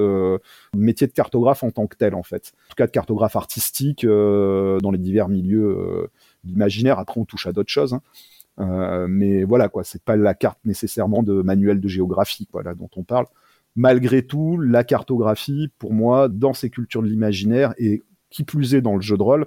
[0.76, 2.54] métier de cartographe en tant que tel en fait.
[2.68, 6.10] En tout cas de cartographe artistique dans les divers milieux
[6.44, 7.00] d'imaginaire.
[7.00, 7.98] Après on touche à d'autres choses.
[8.58, 9.08] Hein.
[9.08, 12.90] Mais voilà quoi, c'est pas la carte nécessairement de manuel de géographie quoi, là, dont
[12.96, 13.28] on parle.
[13.78, 18.82] Malgré tout, la cartographie, pour moi, dans ces cultures de l'imaginaire, est qui plus est
[18.82, 19.46] dans le jeu de rôle,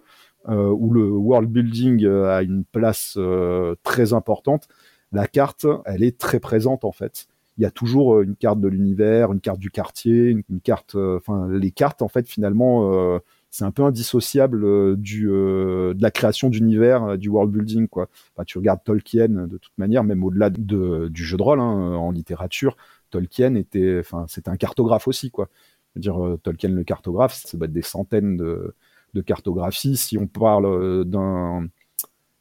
[0.48, 4.68] euh, où le world building euh, a une place euh, très importante,
[5.10, 7.26] la carte, elle est très présente en fait.
[7.56, 11.48] Il y a toujours une carte de l'univers, une carte du quartier, une, carte, enfin
[11.48, 13.20] les cartes en fait finalement
[13.50, 17.86] c'est un peu indissociable du, de la création d'univers, du world building.
[17.86, 18.08] Quoi.
[18.44, 22.10] tu regardes Tolkien de toute manière, même au-delà de, du jeu de rôle hein, en
[22.10, 22.76] littérature,
[23.10, 25.30] Tolkien était, enfin, c'était un cartographe aussi.
[25.30, 25.48] Quoi
[26.00, 28.74] dire, euh, Tolkien le cartographe, ça va être des centaines de,
[29.22, 29.96] cartographies.
[29.96, 31.68] Si on parle euh, d'un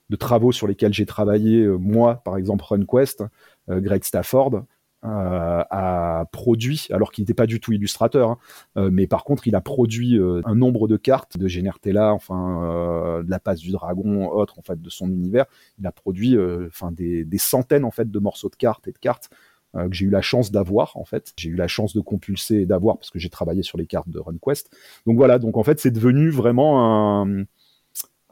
[0.10, 3.24] de travaux sur lesquels j'ai travaillé, euh, moi, par exemple, RunQuest,
[3.70, 4.66] Greg Stafford,
[5.06, 8.38] a produit, alors qu'il n'était pas du tout illustrateur,
[8.76, 13.30] hein, mais par contre, il a produit un nombre de cartes de Genertella, enfin, de
[13.30, 15.46] la passe du dragon, autre, en fait, de son univers.
[15.78, 16.38] Il a produit,
[16.68, 19.30] enfin, des, des, centaines, en fait, de morceaux de cartes et de cartes
[19.76, 21.34] euh, que j'ai eu la chance d'avoir en fait.
[21.38, 24.10] J'ai eu la chance de compulser et d'avoir parce que j'ai travaillé sur les cartes
[24.10, 24.70] de RunQuest.
[25.06, 27.46] Donc voilà, donc en fait c'est devenu vraiment un,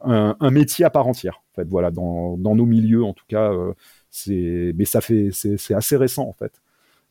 [0.04, 1.42] un, métier à part entière.
[1.52, 3.74] En fait, voilà, dans, dans nos milieux en tout cas, euh,
[4.28, 6.62] mais ça fait c'est assez récent en fait.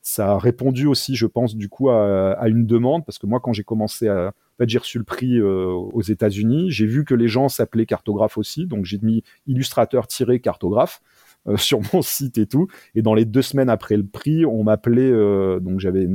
[0.02, 3.40] Ça a répondu aussi, je pense, du coup à, à une demande parce que moi
[3.40, 6.70] quand j'ai commencé à en fait, j'ai reçu le prix euh, aux États-Unis.
[6.70, 11.00] J'ai vu que les gens s'appelaient cartographe aussi, donc j'ai mis illustrateur-cartographe.
[11.48, 12.66] Euh, sur mon site et tout.
[12.94, 16.06] Et dans les deux semaines après le prix, on m'appelait, euh, donc j'avais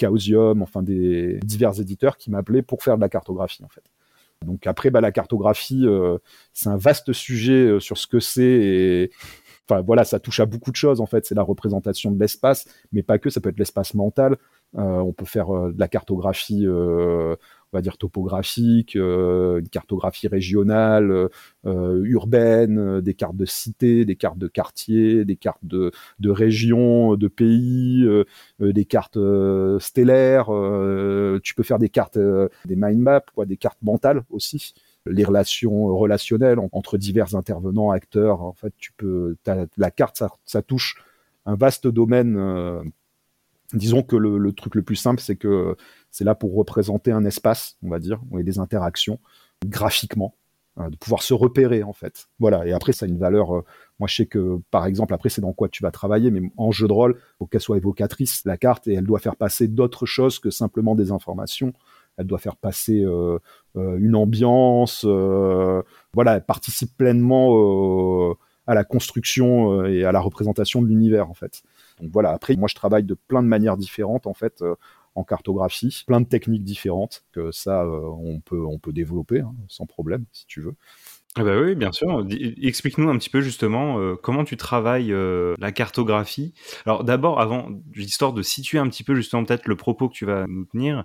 [0.00, 3.84] Chaosium, enfin des divers éditeurs qui m'appelaient pour faire de la cartographie en fait.
[4.44, 6.18] Donc après, bah, la cartographie, euh,
[6.52, 9.10] c'est un vaste sujet sur ce que c'est et
[9.68, 11.24] enfin voilà, ça touche à beaucoup de choses en fait.
[11.26, 13.30] C'est la représentation de l'espace, mais pas que.
[13.30, 14.36] Ça peut être l'espace mental.
[14.74, 16.66] on peut faire de la cartographie
[17.72, 21.28] on va dire topographique, euh, une cartographie régionale,
[21.66, 26.30] euh, urbaine, euh, des cartes de cités, des cartes de quartiers, des cartes de, de
[26.30, 28.06] régions, de pays,
[28.60, 29.18] des cartes
[29.78, 30.46] stellaires.
[31.42, 34.74] tu peux faire des cartes, des mind maps, quoi, des cartes mentales aussi
[35.08, 38.42] les relations relationnelles entre divers intervenants, acteurs.
[38.42, 39.36] En fait, tu peux,
[39.76, 40.96] la carte, ça, ça, touche
[41.44, 42.36] un vaste domaine
[43.72, 45.76] disons que le, truc le plus simple, c'est que
[46.16, 49.18] c'est là pour représenter un espace, on va dire, a des interactions
[49.66, 50.34] graphiquement,
[50.78, 52.28] hein, de pouvoir se repérer en fait.
[52.38, 52.66] Voilà.
[52.66, 53.54] Et après, ça a une valeur.
[53.54, 53.64] Euh,
[53.98, 56.70] moi, je sais que, par exemple, après, c'est dans quoi tu vas travailler, mais en
[56.70, 60.06] jeu de rôle, faut qu'elle soit évocatrice la carte et elle doit faire passer d'autres
[60.06, 61.74] choses que simplement des informations.
[62.16, 63.38] Elle doit faire passer euh,
[63.76, 65.04] euh, une ambiance.
[65.04, 68.34] voilà, elle participe pleinement
[68.66, 71.62] à la construction et à la représentation de l'univers en fait.
[72.00, 74.62] Donc voilà, après, moi je travaille de plein de manières différentes en fait
[75.16, 79.54] en cartographie, plein de techniques différentes que ça euh, on peut on peut développer hein,
[79.68, 80.74] sans problème si tu veux.
[81.38, 82.26] Ah bah oui, bien sûr.
[82.62, 85.14] Explique-nous un petit peu justement euh, comment tu travailles
[85.58, 86.54] la cartographie.
[86.86, 90.24] Alors d'abord, avant l'histoire de situer un petit peu justement peut-être le propos que tu
[90.24, 91.04] vas nous tenir,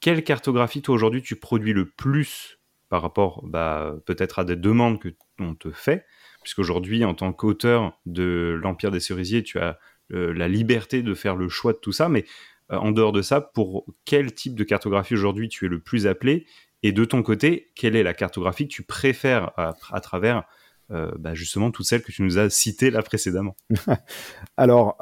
[0.00, 5.00] quelle cartographie toi aujourd'hui tu produis le plus par rapport bah, peut-être à des demandes
[5.00, 5.08] que
[5.40, 6.04] on te fait,
[6.42, 9.78] puisqu'aujourd'hui en tant qu'auteur de l'Empire des cerisiers, tu as
[10.12, 12.26] euh, la liberté de faire le choix de tout ça, mais euh,
[12.70, 16.46] en dehors de ça, pour quel type de cartographie aujourd'hui tu es le plus appelé
[16.82, 20.44] Et de ton côté, quelle est la cartographie que tu préfères à, travers
[20.90, 23.56] euh, bah, justement toutes celles que tu nous as citées là précédemment?
[24.56, 24.96] Alors,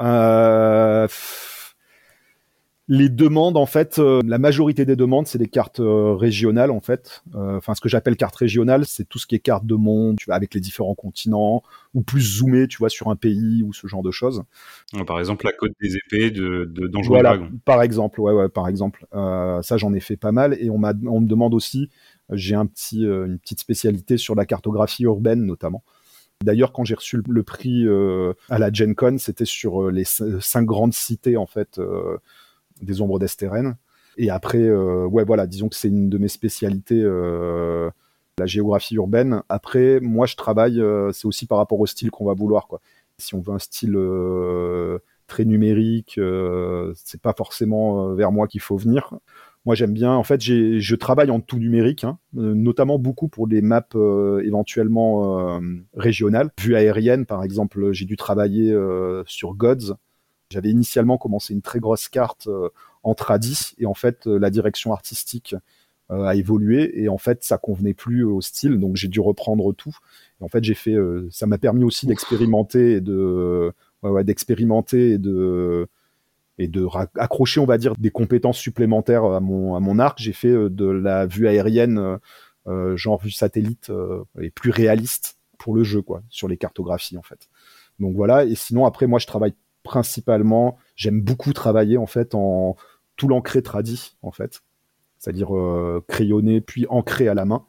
[2.89, 6.81] les demandes, en fait, euh, la majorité des demandes, c'est des cartes euh, régionales, en
[6.81, 7.23] fait.
[7.35, 10.17] Euh, enfin, ce que j'appelle carte régionale, c'est tout ce qui est carte de monde,
[10.19, 11.63] tu vois, avec les différents continents,
[11.95, 14.43] ou plus zoomé, tu vois, sur un pays ou ce genre de choses.
[15.07, 19.07] Par exemple, la côte des épées de, de voilà, Par exemple, ouais, ouais, par exemple.
[19.13, 21.89] ça, j'en ai fait pas mal, et on, m'a, on me demande aussi,
[22.31, 25.85] j'ai un petit, une petite spécialité sur la cartographie urbaine, notamment.
[26.43, 27.87] D'ailleurs, quand j'ai reçu le prix
[28.51, 31.81] à la Gen Con, c'était sur les cinq grandes cités, en fait
[32.83, 33.77] des ombres d'Estérène.
[34.17, 37.91] Et après, euh, ouais, voilà, disons que c'est une de mes spécialités euh,
[38.39, 39.43] la géographie urbaine.
[39.49, 42.67] Après, moi, je travaille, euh, c'est aussi par rapport au style qu'on va vouloir.
[42.67, 42.81] Quoi.
[43.19, 43.97] Si on veut un style
[45.27, 49.15] très numérique, euh, c'est pas forcément vers moi qu'il faut venir.
[49.65, 50.13] Moi, j'aime bien.
[50.13, 53.83] En fait, je travaille en tout numérique, hein, notamment beaucoup pour des maps
[54.43, 55.61] éventuellement
[55.95, 56.51] régionales.
[56.59, 58.77] Vue aérienne, par exemple, j'ai dû travailler
[59.27, 59.95] sur Gods.
[60.53, 62.49] J'avais initialement commencé une très grosse carte
[63.03, 65.55] en tradi, et en fait, la direction artistique
[66.13, 69.73] euh, a évolué et en fait ça convenait plus au style donc j'ai dû reprendre
[69.73, 69.97] tout.
[70.41, 73.73] Et en fait j'ai fait euh, ça m'a permis aussi d'expérimenter et de
[74.25, 75.89] d'expérimenter et de
[76.59, 76.87] et de
[77.19, 80.19] accrocher on va dire des compétences supplémentaires à mon à mon arc.
[80.21, 82.19] J'ai fait euh, de la vue aérienne
[82.95, 83.91] genre vue satellite
[84.41, 87.49] et plus réaliste pour le jeu quoi sur les cartographies en fait.
[88.01, 92.77] Donc voilà et sinon après moi je travaille principalement j'aime beaucoup travailler en fait en
[93.17, 94.63] tout l'ancré tradi en fait
[95.23, 97.65] c'est-à-dire euh, crayonné puis ancré à la main.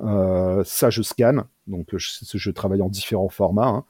[0.00, 1.44] Euh, ça, je scanne.
[1.68, 3.68] Donc, je, travaille en différents formats.
[3.68, 3.84] Hein.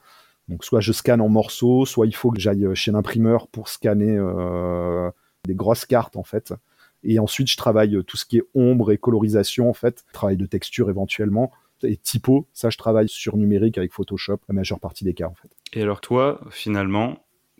[0.47, 4.15] Donc, soit je scanne en morceaux, soit il faut que j'aille chez l'imprimeur pour scanner
[4.15, 5.09] euh,
[5.47, 6.53] des grosses cartes, en fait.
[7.01, 10.05] Et ensuite, je travaille tout ce qui est ombre et colorisation, en fait.
[10.13, 11.51] Travail de texture éventuellement.
[11.81, 15.33] Et typo, ça, je travaille sur numérique avec Photoshop, la majeure partie des cas, en
[15.33, 15.49] fait.
[15.73, 17.17] Et alors, toi, finalement,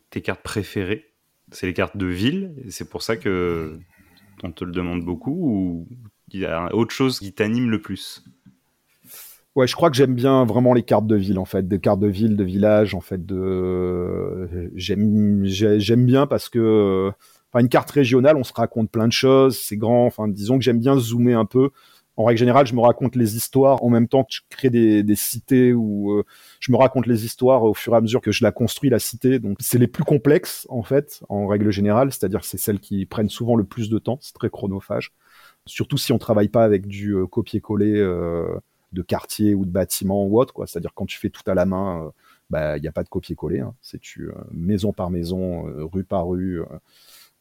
[0.09, 1.13] tes cartes préférées,
[1.51, 2.53] c'est les cartes de ville.
[2.69, 3.79] C'est pour ça que
[4.43, 5.87] on te le demande beaucoup ou
[6.31, 8.23] il y a autre chose qui t'anime le plus?
[9.55, 11.99] Ouais, je crois que j'aime bien vraiment les cartes de ville en fait, des cartes
[11.99, 13.25] de ville, de village en fait.
[13.25, 17.11] De j'aime j'aime bien parce que
[17.51, 20.05] enfin une carte régionale, on se raconte plein de choses, c'est grand.
[20.05, 21.71] Enfin, disons que j'aime bien zoomer un peu
[22.19, 25.15] en règle générale, je me raconte les histoires en même temps que je crée des,
[25.15, 26.25] cités ou euh,
[26.59, 28.99] je me raconte les histoires au fur et à mesure que je la construis la
[28.99, 29.39] cité.
[29.39, 33.29] Donc c'est les plus complexes en fait, en règle générale, c'est-à-dire c'est celles qui prennent
[33.29, 34.17] souvent le plus de temps.
[34.19, 35.13] C'est très chronophage,
[35.65, 38.53] surtout si on travaille pas avec du euh, copier-coller euh,
[38.91, 40.65] de quartier ou de bâtiment ou autre.
[40.65, 42.11] C'est-à-dire quand tu fais tout à la main,
[42.49, 43.61] bah il n'y a pas de copier-coller.
[43.61, 43.73] Hein.
[43.79, 46.59] C'est tu maison par maison, rue par rue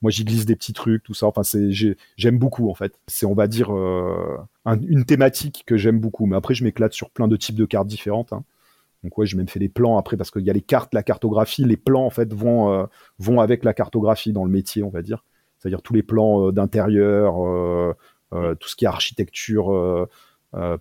[0.02, 1.26] moi j'y glisse des petits trucs, tout ça.
[1.26, 1.70] Enfin, c'est
[2.16, 2.98] j'aime beaucoup en fait.
[3.06, 6.26] C'est on va dire euh, une thématique que j'aime beaucoup.
[6.26, 8.32] Mais après, je m'éclate sur plein de types de cartes différentes.
[8.32, 8.44] Hein.
[9.02, 11.02] Donc ouais, j'ai même fait des plans après parce qu'il y a les cartes, la
[11.02, 12.84] cartographie, les plans en fait vont euh,
[13.18, 15.24] vont avec la cartographie dans le métier, on va dire.
[15.58, 17.34] C'est-à-dire tous les plans euh, d'intérieur,
[18.30, 20.06] tout ce qui est architecture,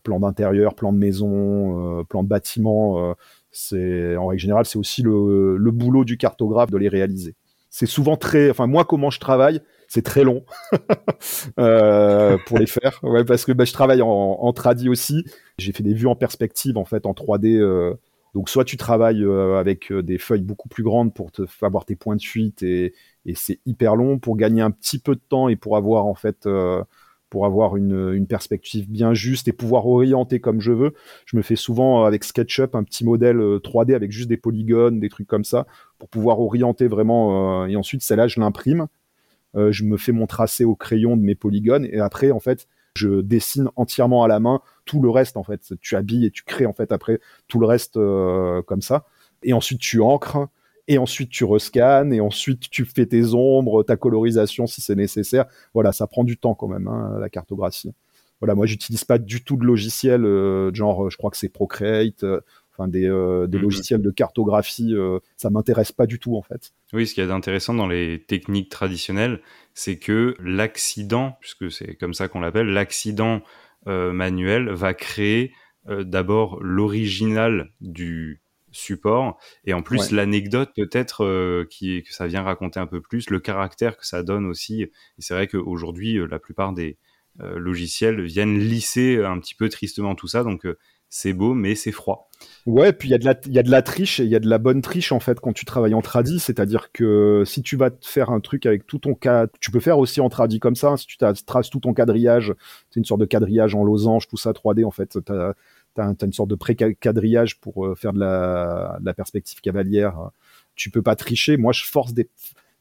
[0.04, 3.16] plan d'intérieur, plan de maison, plan de bâtiment.
[3.52, 7.36] c'est en règle générale, c'est aussi le boulot du cartographe de les réaliser
[7.78, 10.44] c'est souvent très, enfin moi comment je travaille, c'est très long
[11.60, 15.26] euh, pour les faire, parce que bah, je travaille en, en tradi aussi.
[15.60, 17.56] J'ai fait des vues en perspective en fait en 3D.
[17.60, 17.94] Euh,
[18.34, 21.96] donc soit tu travailles euh, avec des feuilles beaucoup plus grandes pour te avoir tes
[21.96, 22.96] points de fuite et
[23.36, 26.50] c'est hyper long pour gagner un petit peu de temps et pour avoir en fait
[27.30, 30.94] pour avoir une, une, perspective bien juste et pouvoir orienter comme je veux.
[31.26, 35.10] Je me fais souvent avec SketchUp un petit modèle 3D avec juste des polygones, des
[35.10, 35.68] trucs comme ça,
[36.00, 37.64] pour pouvoir orienter vraiment.
[37.64, 38.88] Euh, et ensuite, celle-là, je l'imprime.
[39.56, 42.68] Euh, je me fais mon tracé au crayon de mes polygones et après, en fait,
[42.96, 45.38] je dessine entièrement à la main tout le reste.
[45.38, 48.82] En fait, tu habilles et tu crées en fait après tout le reste euh, comme
[48.82, 49.06] ça.
[49.44, 50.48] Et ensuite, tu encres
[50.88, 55.46] et ensuite tu rescannes, et ensuite tu fais tes ombres, ta colorisation si c'est nécessaire.
[55.74, 57.92] Voilà, ça prend du temps quand même, hein, la cartographie.
[58.40, 62.24] Voilà, moi j'utilise pas du tout de logiciel, euh, genre je crois que c'est Procreate,
[62.24, 62.40] euh,
[62.72, 63.64] enfin des, euh, des mhm.
[63.64, 64.96] logiciels de cartographie,
[65.36, 66.72] ça m'intéresse pas du tout en fait.
[66.94, 69.42] Oui, ce qui est intéressant dans les techniques traditionnelles,
[69.74, 73.42] c'est que l'accident, puisque c'est comme ça qu'on l'appelle, l'accident
[73.86, 75.54] manuel va créer
[75.88, 79.40] d'abord l'original du support.
[79.66, 83.40] Et en plus l'anecdote peut-être euh, qui que ça vient raconter un peu plus le
[83.40, 84.84] caractère que ça donne aussi.
[84.84, 86.98] Et c'est vrai qu'aujourd'hui euh, la plupart des
[87.42, 90.44] euh, logiciels viennent lisser un petit peu tristement tout ça.
[90.44, 90.66] Donc
[91.10, 92.30] c'est beau mais c'est froid.
[92.66, 94.30] Ouais puis il y a de la il y a de la triche et il
[94.30, 96.40] y a de la bonne triche en fait quand tu travailles en tradi.
[96.40, 99.80] C'est-à-dire que si tu vas te faire un truc avec tout ton cas tu peux
[99.80, 100.90] faire aussi en tradi comme ça.
[100.90, 102.54] Hein, si tu traces tout ton quadrillage
[102.90, 105.18] c'est une sorte de quadrillage en losange tout ça 3D en fait
[105.98, 110.30] tu as, une sorte de pré-quadrillage pour euh, faire de la, perspective cavalière.
[110.76, 111.58] Tu peux pas tricher.
[111.58, 112.30] Moi, je force des.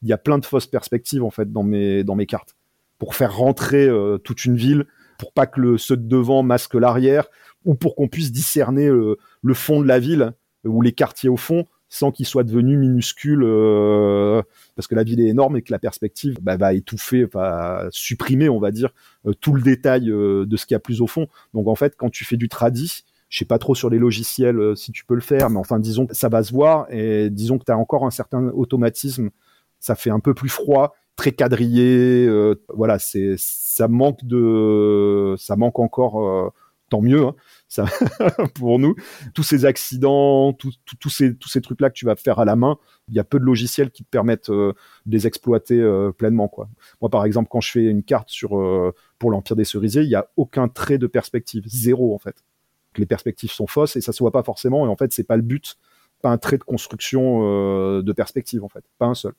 [0.03, 2.55] Il y a plein de fausses perspectives en fait dans mes cartes
[2.97, 4.85] pour faire rentrer euh, toute une ville,
[5.17, 7.27] pour pas que le ceux de devant masque l'arrière,
[7.65, 11.37] ou pour qu'on puisse discerner euh, le fond de la ville ou les quartiers au
[11.37, 13.41] fond sans qu'ils soient devenus minuscules
[14.75, 18.49] parce que la ville est énorme et que la perspective bah, va étouffer, va supprimer,
[18.49, 18.89] on va dire,
[19.39, 21.27] tout le détail de ce qu'il y a plus au fond.
[21.53, 24.59] Donc en fait, quand tu fais du tradi, je sais pas trop sur les logiciels
[24.59, 27.29] euh, si tu peux le faire, mais enfin disons que ça va se voir et
[27.29, 29.29] disons que tu as encore un certain automatisme,
[29.79, 35.55] ça fait un peu plus froid, très quadrillé, euh, voilà, c'est ça manque de ça
[35.55, 36.49] manque encore euh,
[36.89, 37.35] tant mieux hein,
[37.67, 37.85] ça
[38.55, 38.95] pour nous.
[39.33, 40.73] Tous ces accidents tous
[41.09, 42.77] ces tous ces trucs là que tu vas faire à la main
[43.09, 44.73] il y a peu de logiciels qui te permettent euh,
[45.05, 46.51] de les exploiter euh, pleinement
[47.01, 50.09] moi par exemple quand je fais une carte sur euh, pour l'empire des cerisiers il
[50.09, 51.63] y a aucun trait de perspective.
[51.67, 52.43] Zéro en fait.
[52.97, 55.35] Les perspectives sont fausses et ça se voit pas forcément et en fait c'est pas
[55.35, 55.77] le but
[56.21, 58.83] pas un trait de construction de perspective en fait.
[58.97, 59.33] Pas un seul.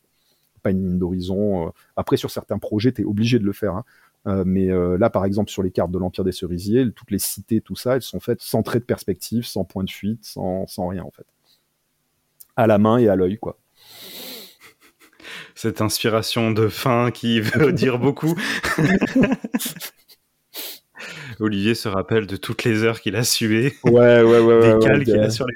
[0.62, 3.84] Pas une ligne d'horizon après sur certains projets tu es obligé de le faire hein.
[4.26, 7.18] Euh, mais euh, là, par exemple, sur les cartes de l'Empire des Cerisiers, toutes les
[7.18, 10.66] cités, tout ça, elles sont faites sans trait de perspective, sans point de fuite, sans,
[10.66, 11.26] sans rien, en fait.
[12.56, 13.58] À la main et à l'œil, quoi.
[15.54, 18.34] Cette inspiration de fin qui veut dire beaucoup.
[21.40, 23.74] Olivier se rappelle de toutes les heures qu'il a sué.
[23.84, 24.74] Ouais, ouais, ouais.
[24.74, 25.54] Des cales qu'il a sur les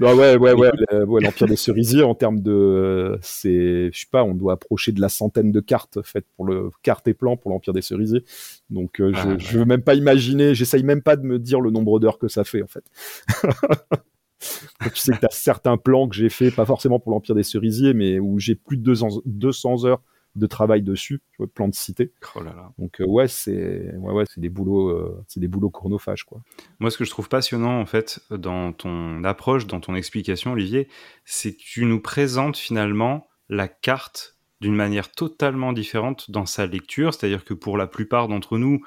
[0.00, 4.54] ouais, ouais, ouais, l'Empire des Cerisiers en termes de, c'est, je sais pas, on doit
[4.54, 7.82] approcher de la centaine de cartes faites pour le cartes et plans pour l'Empire des
[7.82, 8.24] Cerisiers.
[8.70, 11.60] Donc euh, je, ah, je veux même pas imaginer, j'essaye même pas de me dire
[11.60, 12.84] le nombre d'heures que ça fait en fait.
[14.38, 17.42] tu sais que tu as certains plans que j'ai fait, pas forcément pour l'Empire des
[17.42, 18.94] Cerisiers, mais où j'ai plus de
[19.26, 20.02] 200 heures
[20.36, 22.12] de travail dessus, tu vois, plan de cité.
[22.34, 22.72] Oh là là.
[22.78, 26.42] Donc euh, ouais, c'est ouais, ouais, c'est des boulots, euh, c'est des boulots chronophages quoi.
[26.78, 30.88] Moi, ce que je trouve passionnant en fait dans ton approche, dans ton explication, Olivier,
[31.24, 37.14] c'est que tu nous présentes finalement la carte d'une manière totalement différente dans sa lecture.
[37.14, 38.80] C'est-à-dire que pour la plupart d'entre nous,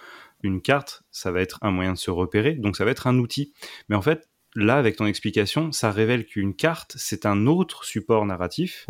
[0.44, 3.18] une carte, ça va être un moyen de se repérer, donc ça va être un
[3.18, 3.54] outil.
[3.90, 8.26] Mais en fait, là, avec ton explication, ça révèle qu'une carte, c'est un autre support
[8.26, 8.86] narratif,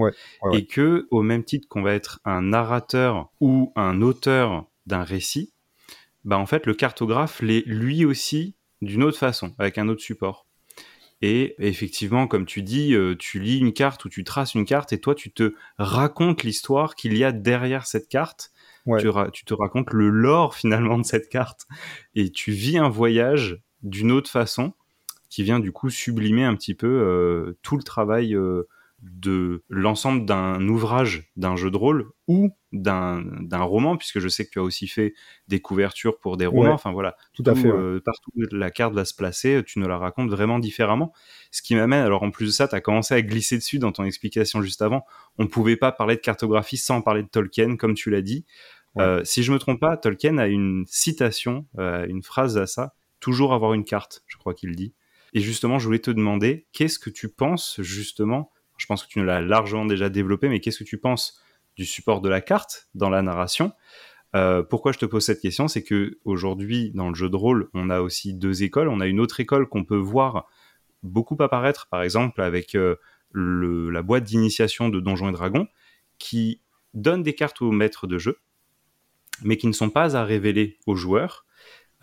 [0.53, 5.53] et que, au même titre qu'on va être un narrateur ou un auteur d'un récit,
[6.25, 10.45] bah en fait, le cartographe l'est lui aussi d'une autre façon, avec un autre support.
[11.21, 14.91] Et effectivement, comme tu dis, euh, tu lis une carte ou tu traces une carte,
[14.91, 18.51] et toi, tu te racontes l'histoire qu'il y a derrière cette carte.
[18.99, 21.65] Tu, tu te racontes le lore finalement de cette carte,
[22.15, 24.73] et tu vis un voyage d'une autre façon
[25.33, 28.67] qui vient du coup sublimer un petit peu euh, tout le travail euh,
[29.01, 34.51] de l'ensemble d'un ouvrage, d'un jeu de rôle ou d'un roman, puisque je sais que
[34.51, 35.15] tu as aussi fait
[35.47, 36.73] des couvertures pour des romans.
[36.73, 37.67] enfin voilà, tout, à fait.
[37.67, 41.13] Euh, partout où la carte va se placer, tu nous la racontes vraiment différemment.
[41.49, 43.91] Ce qui m'amène, alors en plus de ça, tu as commencé à glisser dessus dans
[43.91, 45.03] ton explication juste avant.
[45.39, 48.45] On ne pouvait pas parler de cartographie sans parler de Tolkien, comme tu l'as dit.
[49.23, 52.93] si je me trompe pas, Tolkien a une citation, une phrase à ça
[53.23, 54.93] toujours avoir une carte, je crois qu'il dit.
[55.33, 59.23] Et justement, je voulais te demander, qu'est-ce que tu penses justement, je pense que tu
[59.23, 61.41] l'as largement déjà développé, mais qu'est-ce que tu penses
[61.75, 63.73] du support de la carte dans la narration?
[64.35, 65.67] Euh, pourquoi je te pose cette question?
[65.67, 68.89] C'est que aujourd'hui, dans le jeu de rôle, on a aussi deux écoles.
[68.89, 70.47] On a une autre école qu'on peut voir
[71.03, 72.95] beaucoup apparaître, par exemple avec euh,
[73.33, 75.67] la boîte d'initiation de Donjons et Dragons,
[76.17, 76.61] qui
[76.93, 78.37] donne des cartes aux maîtres de jeu,
[79.41, 81.45] mais qui ne sont pas à révéler aux joueurs,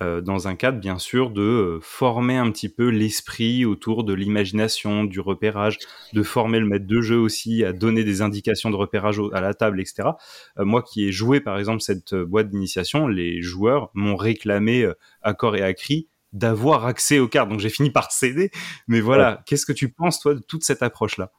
[0.03, 4.15] euh, dans un cadre bien sûr de euh, former un petit peu l'esprit autour de
[4.15, 5.79] l'imagination, du repérage,
[6.15, 9.53] de former le maître de jeu aussi à donner des indications de repérage à la
[9.53, 10.11] table, etc.
[10.59, 14.91] Euh, moi qui ai joué par exemple cette boîte d'initiation, les joueurs m'ont réclamé
[15.23, 18.51] à corps et à cri d'avoir accès aux cartes, donc j'ai fini par céder.
[18.89, 21.33] Mais voilà, qu'est-ce que tu penses toi de toute cette approche-là?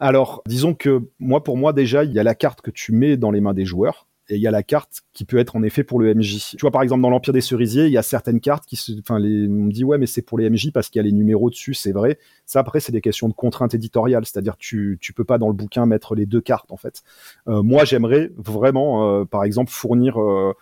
[0.00, 3.16] Alors, disons que moi, pour moi, déjà, il y a la carte que tu mets
[3.16, 5.62] dans les mains des joueurs et il y a la carte qui peut être en
[5.62, 6.56] effet pour le MJ.
[6.56, 8.92] Tu vois, par exemple, dans l'Empire des Cerisiers, il y a certaines cartes qui se,
[8.98, 11.02] enfin, les, on me dit, ouais, mais c'est pour les MJ parce qu'il y a
[11.02, 12.18] les numéros dessus, c'est vrai.
[12.46, 15.54] Ça, après, c'est des questions de contraintes éditoriales, c'est-à-dire tu, tu peux pas dans le
[15.54, 17.02] bouquin mettre les deux cartes, en fait.
[17.48, 20.54] Euh, moi, j'aimerais vraiment, euh, par exemple, fournir, euh,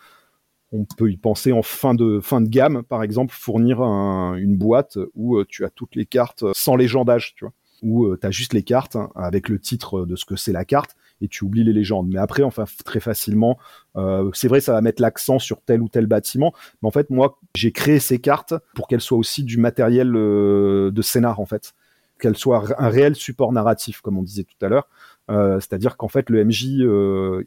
[0.73, 4.99] on peut y penser en fin de, fin de gamme, par exemple, fournir une boîte
[5.15, 8.63] où tu as toutes les cartes sans légendage, tu vois où tu as juste les
[8.63, 11.73] cartes hein, avec le titre de ce que c'est la carte et tu oublies les
[11.73, 12.09] légendes.
[12.13, 13.59] Mais après, enfin, très facilement,
[13.97, 16.53] euh, c'est vrai, ça va mettre l'accent sur tel ou tel bâtiment.
[16.83, 20.91] Mais en fait, moi, j'ai créé ces cartes pour qu'elles soient aussi du matériel euh,
[20.91, 21.75] de scénar, en fait.
[22.19, 24.89] Qu'elles soient un réel support narratif, comme on disait tout à l'heure.
[25.31, 26.65] Euh, c'est-à-dire qu'en fait, le MJ,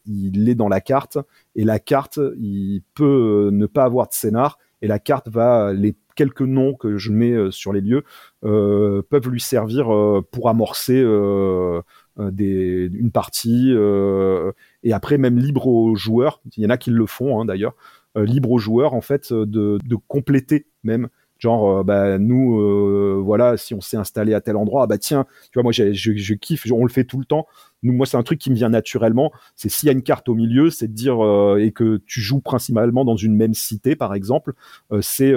[0.06, 1.18] il est dans la carte,
[1.56, 5.96] et la carte, il peut ne pas avoir de scénar, et la carte va les
[6.16, 8.04] quelques noms que je mets sur les lieux
[8.42, 9.88] peuvent lui servir
[10.32, 11.82] pour amorcer euh,
[12.18, 14.52] des, une partie, euh,
[14.84, 17.76] et après même libre aux joueurs, il y en a qui le font hein, d'ailleurs,
[18.18, 23.82] euh, libre aux joueurs en fait de compléter même genre bah nous voilà si on
[23.82, 26.92] s'est installé à tel endroit ah, bah tiens tu vois moi je, kiffe on le
[26.92, 27.48] fait tout le temps.
[27.84, 29.32] Nous moi c'est un truc qui me vient naturellement.
[29.56, 31.18] C'est s'il y a une carte au milieu c'est de dire
[31.58, 34.54] et que tu joues principalement dans une même cité par exemple
[35.02, 35.34] c'est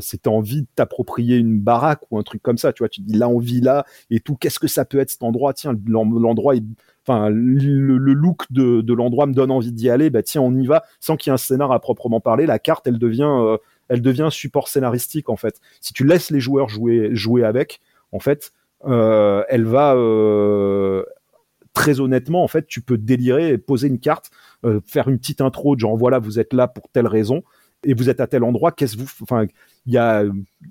[0.00, 3.14] c'est envie de t'approprier une baraque ou un truc comme ça tu vois tu dis
[3.14, 5.52] là on vit là et tout qu'est-ce que ça peut être cet endroit?
[5.52, 6.54] Tiens l'endroit
[7.06, 10.84] enfin le, look de, l'endroit me donne envie d'y aller, bah tiens on y va,
[11.00, 12.46] sans qu'il y ait un scénar à proprement parler.
[12.46, 13.56] La carte elle devient euh,
[13.88, 15.60] elle devient support scénaristique en fait.
[15.80, 17.80] Si tu laisses les joueurs jouer jouer avec,
[18.12, 18.52] en fait,
[18.84, 21.04] euh, elle va euh,
[21.72, 24.30] très honnêtement en fait tu peux délirer poser une carte,
[24.86, 27.42] faire une petite intro de genre voilà vous êtes là pour telle raison
[27.84, 29.46] et vous êtes à tel endroit, qu'est-ce vous, enfin,
[29.86, 30.24] il y a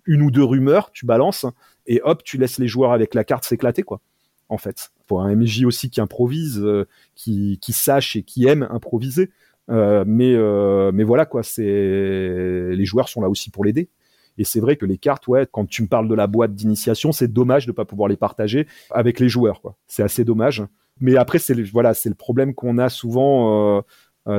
[0.05, 1.45] une ou deux rumeurs, tu balances,
[1.85, 4.01] et hop, tu laisses les joueurs avec la carte s'éclater, quoi.
[4.49, 8.65] En fait, pour un MJ aussi qui improvise, euh, qui, qui sache et qui aime
[8.69, 9.29] improviser.
[9.69, 13.89] Euh, mais euh, mais voilà quoi, c'est les joueurs sont là aussi pour l'aider.
[14.37, 17.11] Et c'est vrai que les cartes, ouais, quand tu me parles de la boîte d'initiation,
[17.11, 19.61] c'est dommage de pas pouvoir les partager avec les joueurs.
[19.87, 20.63] C'est assez dommage.
[20.99, 23.83] Mais après, c'est voilà, c'est le problème qu'on a souvent.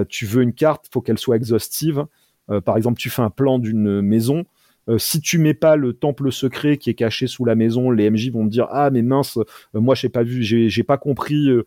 [0.08, 2.06] tu veux une carte, faut qu'elle soit exhaustive.
[2.64, 4.44] par exemple, tu fais un plan d'une maison,
[4.88, 8.10] euh, si tu mets pas le temple secret qui est caché sous la maison, les
[8.10, 11.48] MJ vont te dire ah mais mince, euh, moi j'ai pas vu, j'ai pas compris
[11.50, 11.64] euh,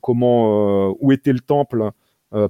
[0.00, 1.90] comment où était le temple.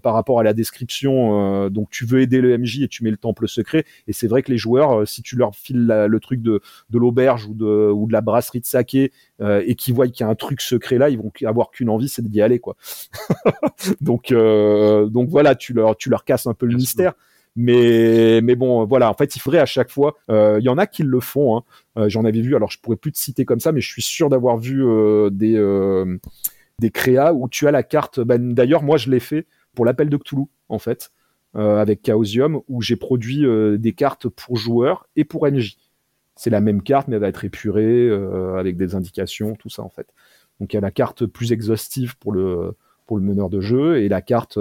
[0.03, 1.69] Par rapport à la description.
[1.71, 3.85] donc tu veux aider le MJ et tu mets le temple secret.
[4.07, 6.61] Et c'est vrai que les joueurs, si tu leur files le truc de,
[6.91, 10.27] de l'auberge ou de, ou de la brasserie de saké et qu'ils voient qu'il y
[10.27, 12.77] a un truc secret là, ils vont avoir qu'une envie, c'est d'y aller quoi.
[14.01, 17.15] donc donc voilà, tu leur tu leur casses un peu le mystère.
[17.57, 20.17] Mais, mais bon, voilà, en fait, il faudrait à chaque fois.
[20.31, 21.57] Euh, il y en a qui le font.
[21.57, 21.63] Hein.
[21.99, 22.57] Euh, j'en avais vu.
[22.57, 25.31] Alors, je pourrais plus te citer comme ça, mais je suis sûr d'avoir vu euh,
[25.31, 25.55] des
[26.81, 28.21] des créas où tu as la carte.
[28.21, 31.13] Ben, D'ailleurs, moi, je l'ai fait pour l'appel de Cthulhu, en fait,
[31.55, 33.45] avec Chaosium, où j'ai produit
[33.79, 35.77] des cartes pour joueurs et pour NJ.
[36.35, 38.11] C'est la même carte, mais elle va être épurée
[38.59, 40.09] avec des indications, tout ça, en fait.
[40.59, 42.75] Donc, il y a la carte plus exhaustive pour le
[43.07, 44.59] pour le meneur de jeu et la carte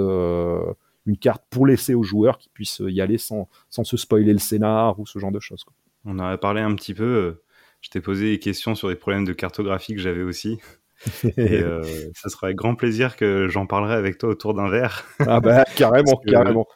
[1.06, 4.40] une carte pour laisser aux joueurs qui puissent y aller sans, sans se spoiler le
[4.40, 5.66] scénar ou ce genre de choses.
[6.06, 7.04] On en a parlé un petit peu.
[7.04, 7.44] Euh,
[7.82, 10.60] je t'ai posé des questions sur des problèmes de cartographie que j'avais aussi.
[11.38, 11.84] Et euh,
[12.16, 15.06] ça sera avec grand plaisir que j'en parlerai avec toi autour d'un verre.
[15.20, 16.68] Ah bah carrément, carrément.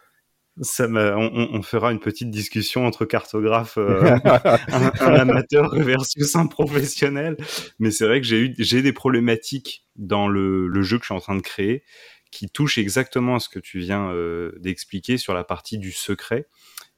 [0.62, 7.38] Ça on, on, fera une petite discussion entre cartographes, euh, un, amateur versus un professionnel.
[7.78, 11.10] Mais c'est vrai que j'ai eu j'ai des problématiques dans le, le, jeu que je
[11.10, 11.84] suis en train de créer
[12.32, 16.48] qui touche exactement à ce que tu viens euh, d'expliquer sur la partie du secret.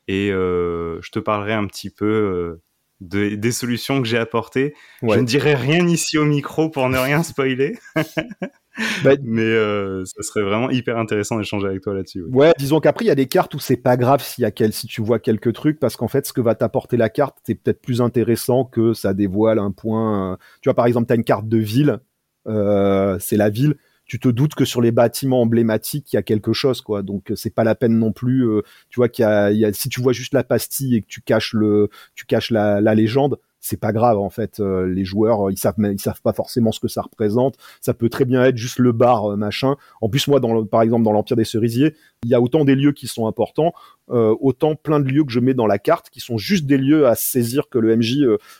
[0.07, 2.59] Et euh, je te parlerai un petit peu
[3.01, 4.73] euh, des solutions que j'ai apportées.
[5.01, 7.77] Je ne dirai rien ici au micro pour ne rien spoiler.
[9.03, 9.53] Bah, mais
[10.05, 12.23] ça serait vraiment hyper intéressant d'échanger avec toi là-dessus.
[12.31, 12.51] Ouais.
[12.57, 14.73] disons qu'après il y a des cartes où c'est pas grave s'il y a quel,
[14.73, 17.55] si tu vois quelques trucs parce qu'en fait ce que va t'apporter la carte c'est
[17.55, 20.37] peut-être plus intéressant que ça dévoile un point.
[20.61, 21.99] Tu vois par exemple tu as une carte de ville,
[22.45, 23.75] c'est la ville
[24.09, 27.03] tu te doutes que sur les bâtiments emblématiques, il y a quelque chose, quoi.
[27.03, 28.49] Donc c'est pas la peine non plus.
[28.49, 31.21] Euh, tu vois qu'il y, a, si tu vois juste la pastille et que tu
[31.21, 34.59] caches le, tu caches la légende, c'est pas grave en fait.
[34.59, 37.55] Euh, les joueurs, ils savent, ils savent pas forcément ce que ça représente.
[37.81, 39.75] Ça peut très bien être juste le bar euh, machin.
[40.01, 42.75] En plus, moi, dans par exemple dans l'Empire des Cerisiers, il y a autant des
[42.75, 43.73] lieux qui sont importants,
[44.11, 46.77] euh, autant plein de lieux que je mets dans la carte qui sont juste des
[46.77, 48.19] lieux à saisir que le MJ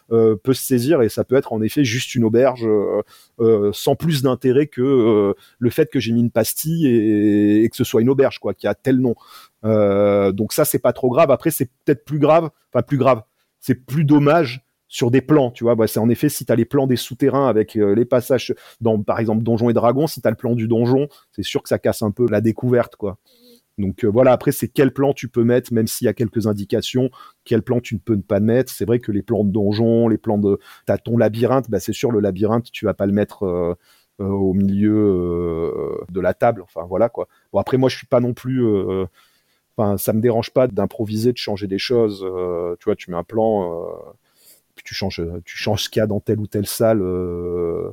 [0.10, 2.68] peut se saisir et ça peut être en effet juste une auberge
[3.74, 7.84] sans plus d'intérêt que le fait que j'ai mis une pastille et, et, que ce
[7.84, 9.16] soit une auberge quoi, qui a tel nom.
[9.64, 11.32] donc ça c'est pas trop grave.
[11.32, 13.24] Après c'est peut-être plus grave, enfin plus grave,
[13.60, 15.76] c'est plus dommage sur des plans, tu vois.
[15.76, 18.54] Bah, c'est en effet si tu as les plans des souterrains avec euh, les passages
[18.82, 21.64] dans, par exemple, Donjons et Dragons, si tu as le plan du donjon, c'est sûr
[21.64, 23.20] que ça casse un peu la découverte, quoi.
[23.78, 26.48] Donc euh, voilà, après c'est quel plan tu peux mettre, même s'il y a quelques
[26.48, 27.10] indications,
[27.46, 28.74] quel plan tu ne peux pas mettre.
[28.74, 31.94] C'est vrai que les plans de donjon, les plans de, t'as ton labyrinthe, bah c'est
[31.94, 33.76] sûr le labyrinthe tu vas pas le mettre euh,
[34.20, 36.62] au milieu de la table.
[36.64, 37.30] Enfin voilà quoi.
[37.54, 38.62] Bon après moi je suis pas non plus,
[39.78, 42.20] enfin ça me dérange pas d'improviser, de changer des choses.
[42.82, 43.96] tu vois, tu mets un plan
[44.84, 47.02] tu changes, tu changes ce qu'il y a dans telle ou telle salle.
[47.02, 47.92] Euh,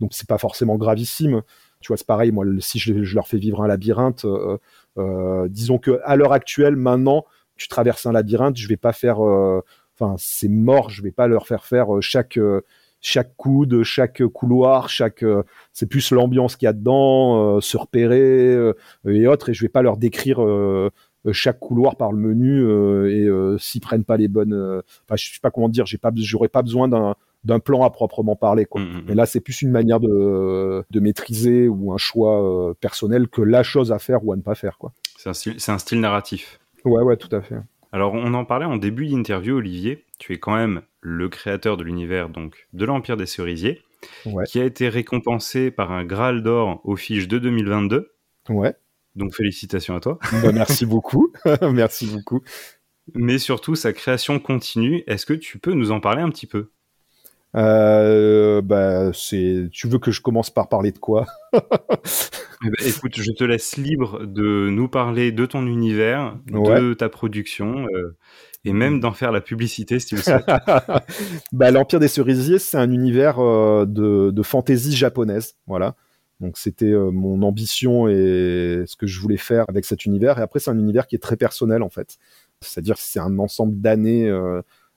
[0.00, 1.42] donc c'est pas forcément gravissime.
[1.80, 2.32] Tu vois, c'est pareil.
[2.32, 4.58] Moi, si je, leur fais vivre un labyrinthe, euh,
[4.98, 7.24] euh, disons que à l'heure actuelle, maintenant,
[7.56, 9.20] tu traverses un labyrinthe, je vais pas faire.
[9.20, 10.90] Enfin, c'est mort.
[10.90, 12.38] Je vais pas leur faire faire chaque
[13.02, 15.24] chaque coude, chaque couloir, chaque
[15.72, 18.72] c'est plus l'ambiance qu'il y a dedans, se repérer
[19.06, 20.90] et autres et je vais pas leur décrire euh,
[21.32, 24.54] chaque couloir par le menu euh, et euh, s'ils prennent pas les bonnes
[25.04, 27.14] enfin je sais pas comment dire j'ai pas j'aurais pas besoin d'un
[27.44, 28.80] d'un plan à proprement parler quoi.
[28.80, 33.28] Mmh, mmh, Mais là c'est plus une manière de, de maîtriser ou un choix personnel
[33.28, 34.92] que la chose à faire ou à ne pas faire quoi.
[35.16, 36.58] C'est un, un style, narratif.
[36.84, 37.56] Ouais ouais tout à fait.
[37.92, 41.84] Alors on en parlait en début d'interview Olivier, tu es quand même le créateur de
[41.84, 43.82] l'univers donc de l'Empire des Cerisiers
[44.46, 48.12] qui a été récompensé par un Graal d'or au fiches de 2022.
[48.48, 48.74] Ouais.
[49.16, 50.18] Donc félicitations à toi.
[50.42, 51.32] Bah, merci beaucoup.
[51.72, 52.42] merci beaucoup.
[53.14, 55.02] Mais surtout, sa création continue.
[55.06, 56.70] Est-ce que tu peux nous en parler un petit peu?
[57.56, 59.68] Euh, bah, c'est.
[59.72, 61.26] Tu veux que je commence par parler de quoi?
[62.64, 67.10] Eh ben, Écoute, je te laisse libre de nous parler de ton univers, de ta
[67.10, 68.16] production, euh,
[68.64, 70.46] et même d'en faire la publicité si tu le souhaites.
[71.52, 75.96] bah, L'Empire des Cerisiers, c'est un univers euh, de, de fantaisie japonaise, voilà.
[76.40, 80.38] Donc c'était euh, mon ambition et ce que je voulais faire avec cet univers.
[80.38, 82.18] Et après, c'est un univers qui est très personnel en fait.
[82.60, 84.30] C'est-à-dire c'est un ensemble d'années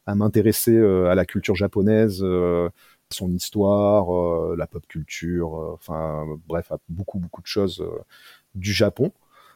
[0.10, 2.70] à m'intéresser euh, à la culture japonaise, euh,
[3.12, 7.84] son histoire, euh, la pop culture, enfin bref, à beaucoup beaucoup de choses
[8.56, 9.12] du Japon.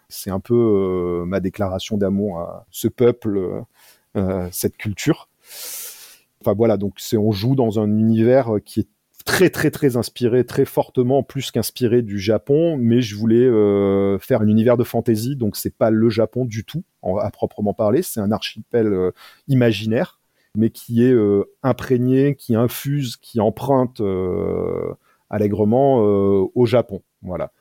[0.09, 3.63] C'est un peu ma déclaration d'amour à ce peuple,
[4.51, 5.27] cette culture.
[6.41, 8.87] Enfin voilà, donc c'est on joue dans un univers qui est
[9.25, 13.47] très très très inspiré, très fortement plus qu'inspiré du Japon, mais je voulais
[14.19, 16.83] faire un univers de fantasy, donc c'est pas le Japon du tout
[17.21, 19.11] à proprement parler, c'est un archipel
[19.47, 20.19] imaginaire
[20.55, 24.93] mais qui est euh, imprégné, qui infuse, qui emprunte euh,
[25.29, 27.01] allègrement euh, au Japon.
[27.21, 27.51] Voilà.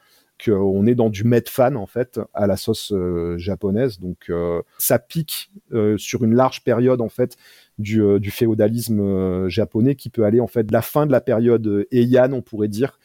[0.48, 2.92] On est dans du fan en fait à la sauce
[3.36, 4.32] japonaise, donc
[4.76, 5.52] ça pique
[5.98, 7.36] sur une large période en fait
[7.78, 11.86] du, du féodalisme japonais qui peut aller en fait de la fin de la période
[11.90, 12.98] Heian, on pourrait dire,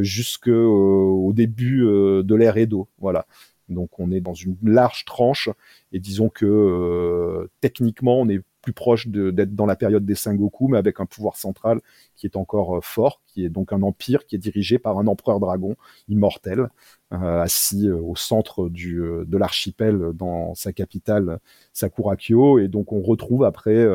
[0.00, 2.88] jusqu'au début de l'ère Edo.
[2.98, 3.26] Voilà.
[3.68, 5.48] Donc on est dans une large tranche
[5.92, 10.76] et disons que techniquement on est plus proche d'être dans la période des Sengoku, mais
[10.76, 11.80] avec un pouvoir central
[12.16, 15.06] qui est encore euh, fort, qui est donc un empire qui est dirigé par un
[15.06, 15.76] empereur dragon
[16.08, 16.68] immortel,
[17.12, 21.38] euh, assis euh, au centre du, de l'archipel dans sa capitale
[21.72, 22.58] Sakurakyo.
[22.58, 23.86] Et donc on retrouve après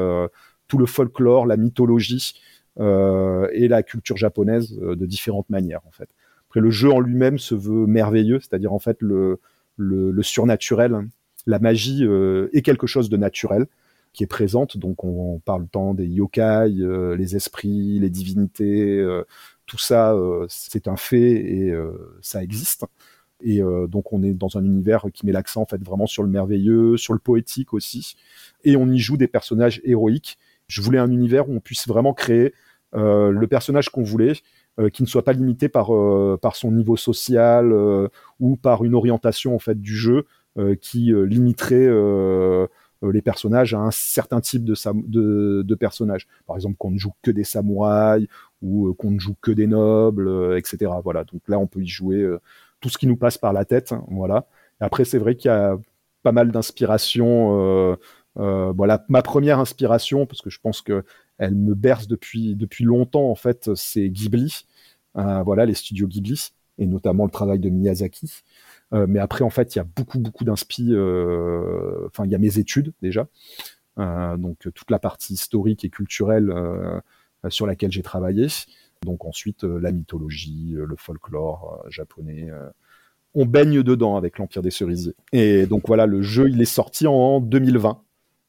[0.69, 2.33] tout le folklore, la mythologie
[2.79, 6.09] et la culture japonaise de différentes manières en fait.
[6.47, 9.41] Après le jeu en lui-même se veut merveilleux, c'est-à-dire en fait le,
[9.75, 11.09] le, le surnaturel,
[11.45, 12.05] la magie
[12.53, 13.67] est quelque chose de naturel
[14.13, 14.77] qui est présente.
[14.77, 16.41] Donc on, parle tant des yokai,
[16.79, 19.23] euh, les esprits, les divinités, euh,
[19.65, 21.73] tout ça, euh, c'est un fait et
[22.21, 22.85] ça existe.
[23.43, 26.29] Et donc on est dans un univers qui met l'accent en fait vraiment sur le
[26.29, 28.15] merveilleux, sur le poétique aussi.
[28.63, 30.37] Et on y joue des personnages héroïques.
[30.67, 32.53] Je voulais un univers où on puisse vraiment créer
[32.93, 34.33] le personnage qu'on voulait,
[34.93, 35.89] qui ne soit pas limité par
[36.39, 37.73] par son niveau social
[38.39, 40.27] ou par une orientation en fait du jeu
[40.79, 42.67] qui limiterait euh,
[43.01, 44.75] les personnages à un certain type de,
[45.07, 46.27] de, de personnages.
[46.45, 48.27] Par exemple, qu'on ne joue que des samouraïs
[48.61, 50.91] ou euh, qu'on ne joue que des nobles, euh, etc.
[51.03, 51.23] Voilà.
[51.23, 52.27] Donc là, on peut y jouer
[52.79, 53.91] tout ce qui nous passe par la tête.
[53.91, 54.47] Hein, voilà.
[54.79, 55.77] Après, c'est vrai qu'il y a
[56.23, 57.97] pas mal d'inspiration.
[58.35, 61.03] voilà, ma première inspiration, parce que je pense que
[61.37, 64.65] elle me berce depuis depuis longtemps en fait, c'est Ghibli.
[65.15, 68.43] voilà, les studios Ghibli et notamment le travail de Miyazaki.
[68.93, 70.89] Euh, mais après, en fait, il y a beaucoup, beaucoup d'inspi.
[70.91, 73.27] Euh, enfin, il y a mes études déjà.
[73.99, 76.53] Euh, donc, toute la partie historique et culturelle
[77.49, 78.47] sur laquelle j'ai travaillé.
[79.03, 82.49] Donc, ensuite, la mythologie, le folklore japonais
[83.33, 85.15] on baigne dedans avec l'Empire des Cerisiers.
[85.31, 88.01] Et donc voilà, le jeu, il est sorti en 2020.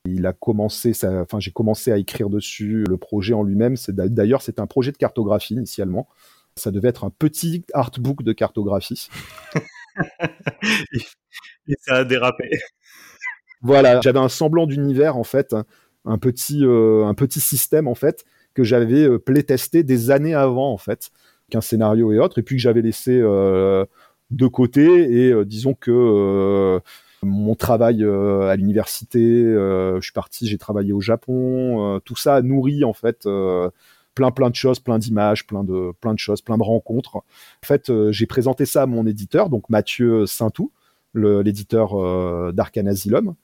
[0.06, 3.76] Il a commencé, enfin j'ai commencé à écrire dessus le projet en lui-même.
[3.88, 6.08] D'ailleurs c'est un projet de cartographie initialement.
[6.56, 9.08] Ça devait être un petit artbook de cartographie.
[11.68, 12.50] et ça a dérapé.
[13.62, 15.54] Voilà, j'avais un semblant d'univers en fait,
[16.04, 18.24] un petit, euh, un petit système en fait
[18.54, 21.10] que j'avais euh, playtesté des années avant en fait,
[21.50, 23.84] qu'un scénario et autres, et puis que j'avais laissé euh,
[24.30, 24.84] de côté.
[24.84, 26.80] Et disons que
[27.22, 32.84] mon travail à l'université, je suis parti, j'ai travaillé au Japon, tout ça a nourri
[32.84, 33.28] en fait
[34.14, 37.16] plein plein de choses, plein d'images, plein de plein de choses, plein de rencontres.
[37.16, 37.22] En
[37.64, 40.72] fait, euh, j'ai présenté ça à mon éditeur, donc Mathieu Saintou,
[41.14, 42.52] l'éditeur euh,
[42.86, 43.34] Asylum.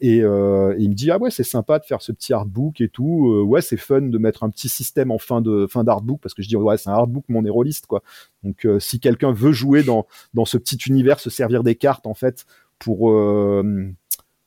[0.00, 2.88] Et, euh, il me dit ah ouais c'est sympa de faire ce petit artbook et
[2.88, 6.20] tout euh, ouais c'est fun de mettre un petit système en fin de fin d'artbook
[6.20, 8.02] parce que je dis ouais c'est un artbook mon héroliste quoi
[8.42, 12.14] donc si quelqu'un veut jouer dans dans ce petit univers se servir des cartes en
[12.14, 12.44] fait
[12.80, 13.12] pour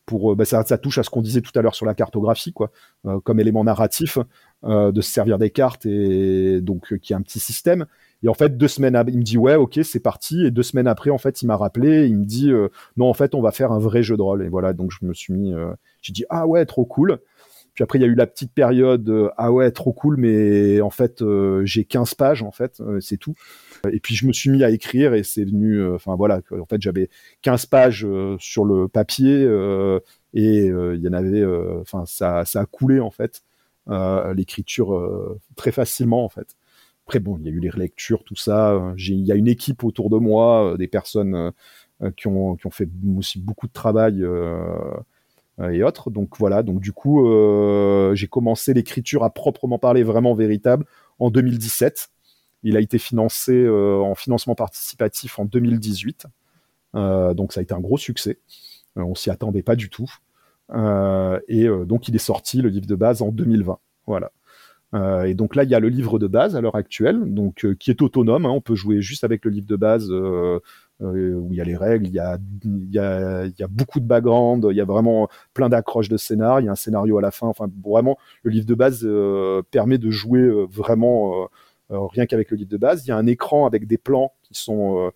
[0.08, 2.54] pour bah, ça, ça, touche à ce qu'on disait tout à l'heure sur la cartographie
[2.54, 2.72] quoi
[3.24, 4.18] comme élément narratif
[4.64, 7.86] euh, de se servir des cartes et donc euh, qui a un petit système.
[8.24, 10.48] Et en fait, deux semaines, il me dit ouais, ok, c'est parti.
[10.48, 13.14] Et deux semaines après, en fait, il m'a rappelé, il me dit euh, non, en
[13.14, 14.44] fait, on va faire un vrai jeu de rôle.
[14.44, 15.54] Et voilà, donc je me suis mis,
[16.02, 17.20] j'ai dit ah ouais, trop cool.
[17.76, 20.90] Puis après, il y a eu la petite période ah ouais, trop cool, mais en
[20.90, 21.24] fait,
[21.64, 23.36] j'ai 15 pages en fait, c'est tout.
[23.92, 26.82] Et puis je me suis mis à écrire et c'est venu, enfin voilà, en fait,
[26.82, 27.10] j'avais
[27.42, 28.08] 15 pages
[28.40, 29.44] sur le papier
[30.34, 31.46] et il y en avait,
[31.82, 33.44] enfin ça, ça a coulé en fait.
[33.90, 36.56] Euh, l'écriture euh, très facilement en fait.
[37.06, 38.94] Après bon, il y a eu les relectures, tout ça.
[38.98, 41.52] Il y a une équipe autour de moi, euh, des personnes
[42.16, 44.24] qui ont, qui ont fait aussi beaucoup de travail
[45.72, 46.12] et autres.
[46.12, 47.26] Donc voilà, donc du coup,
[48.14, 50.86] j'ai commencé l'écriture à proprement parler, vraiment véritable,
[51.18, 52.10] en 2017.
[52.64, 56.26] Il a été financé en financement participatif en 2018.
[56.94, 58.40] donc ça a été un gros succès.
[58.96, 60.12] on s'y attendait pas du tout.
[60.74, 63.80] et donc il est sorti, le livre de base, en 2020.
[64.08, 64.32] Voilà.
[64.94, 67.66] Euh, et donc là, il y a le livre de base à l'heure actuelle, donc
[67.66, 68.46] euh, qui est autonome.
[68.46, 70.60] Hein, on peut jouer juste avec le livre de base euh,
[71.00, 72.38] où il y a les règles, il y a,
[72.92, 76.70] y a beaucoup de background, il y a vraiment plein d'accroches de scénar, il y
[76.70, 77.48] a un scénario à la fin.
[77.48, 79.08] Enfin, vraiment, le livre de base
[79.72, 81.50] permet de jouer vraiment
[81.90, 83.06] rien qu'avec le livre de base.
[83.06, 85.12] Il y a un écran avec des plans qui sont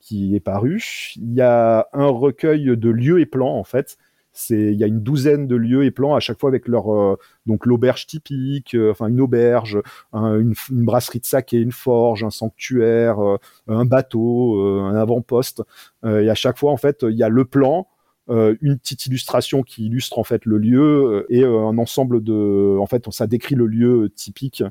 [0.00, 0.82] qui est paru.
[1.16, 3.96] Il y a un recueil de lieux et plans en fait
[4.36, 6.94] c'est il y a une douzaine de lieux et plans à chaque fois avec leur
[6.94, 9.80] euh, donc l'auberge typique, euh, enfin une auberge,
[10.12, 15.62] une, brasserie de saké, une forge, un sanctuaire, euh, un bateau, un avant-poste.
[16.04, 17.88] et à chaque fois en fait il y a le plan,
[18.28, 23.10] une petite illustration qui illustre en fait le lieu et un ensemble de en fait
[23.10, 24.62] ça décrit le lieu typique,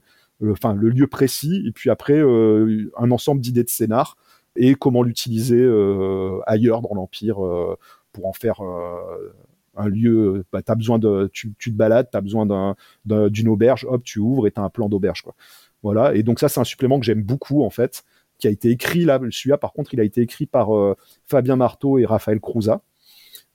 [0.50, 4.18] enfin le lieu précis et puis après un ensemble d'idées de scénar
[4.56, 5.64] et comment l'utiliser
[6.46, 7.38] ailleurs dans l'empire
[8.12, 8.62] pour en faire
[9.78, 12.76] un lieu, bah, as besoin de, tu, te balades, tu as besoin
[13.06, 15.22] d'une auberge, hop, tu ouvres et tu as un plan d'auberge.
[15.22, 15.36] Quoi.
[15.84, 18.04] Voilà, et donc ça, c'est un supplément que j'aime beaucoup, en fait,
[18.40, 21.56] qui a été écrit, là, celui-là, par contre, il a été écrit par euh, Fabien
[21.56, 22.82] Marteau et Raphaël Crouza.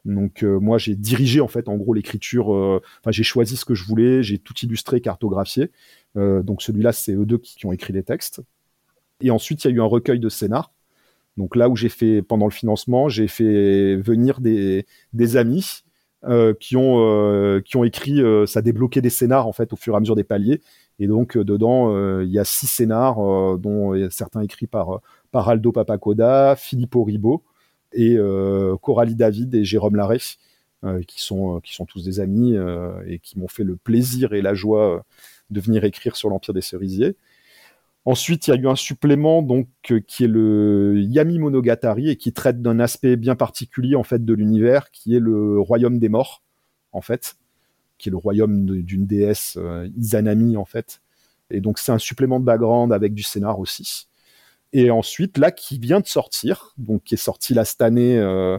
[0.04, 3.64] Donc euh, moi, j'ai dirigé, en fait, en gros, l'écriture, euh, enfin, j'ai choisi ce
[3.64, 5.70] que je voulais, j'ai tout illustré, cartographié.
[6.16, 8.42] Donc celui-là, c'est eux deux qui, ont écrit les textes.
[9.20, 10.72] Et ensuite, il y a eu un recueil de scénar.
[11.36, 14.84] Donc là où j'ai fait, pendant le financement, j'ai fait venir des,
[15.36, 15.82] amis
[16.24, 19.76] euh, qui ont euh, qui ont écrit euh, ça débloquait des scénars en fait au
[19.76, 20.60] fur et à mesure des paliers
[20.98, 23.16] et donc dedans il y a six scénars
[23.56, 25.00] dont certains écrits par
[25.30, 27.42] par Aldo Papacoda, Filippo Ribo
[27.94, 28.18] et
[28.82, 30.18] Coralie David et Jérôme Larrey
[31.06, 32.54] qui sont qui sont tous des amis
[33.06, 35.02] et qui m'ont fait le plaisir et la joie
[35.50, 37.16] de venir écrire sur l'Empire des Cerisiers.
[38.06, 42.16] Ensuite, il y a eu un supplément donc euh, qui est le Yami Monogatari et
[42.16, 46.08] qui traite d'un aspect bien particulier en fait de l'univers, qui est le royaume des
[46.08, 46.42] morts,
[46.92, 47.36] en fait,
[47.98, 51.02] qui est le royaume d'une déesse euh, Izanami en fait.
[51.50, 54.06] Et donc c'est un supplément de background avec du scénar aussi.
[54.72, 58.58] Et ensuite, là, qui vient de sortir, donc qui est sorti là cette année, euh,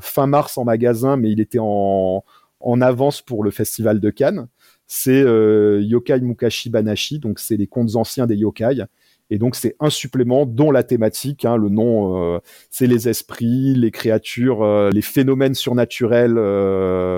[0.00, 2.24] fin mars en magasin, mais il était en,
[2.60, 4.48] en avance pour le festival de Cannes
[4.88, 8.84] c'est euh, Yokai Mukashi Banashi, donc c'est les contes anciens des yokai.
[9.30, 12.38] Et donc c'est un supplément dont la thématique, hein, le nom, euh,
[12.70, 16.32] c'est les esprits, les créatures, euh, les phénomènes surnaturels,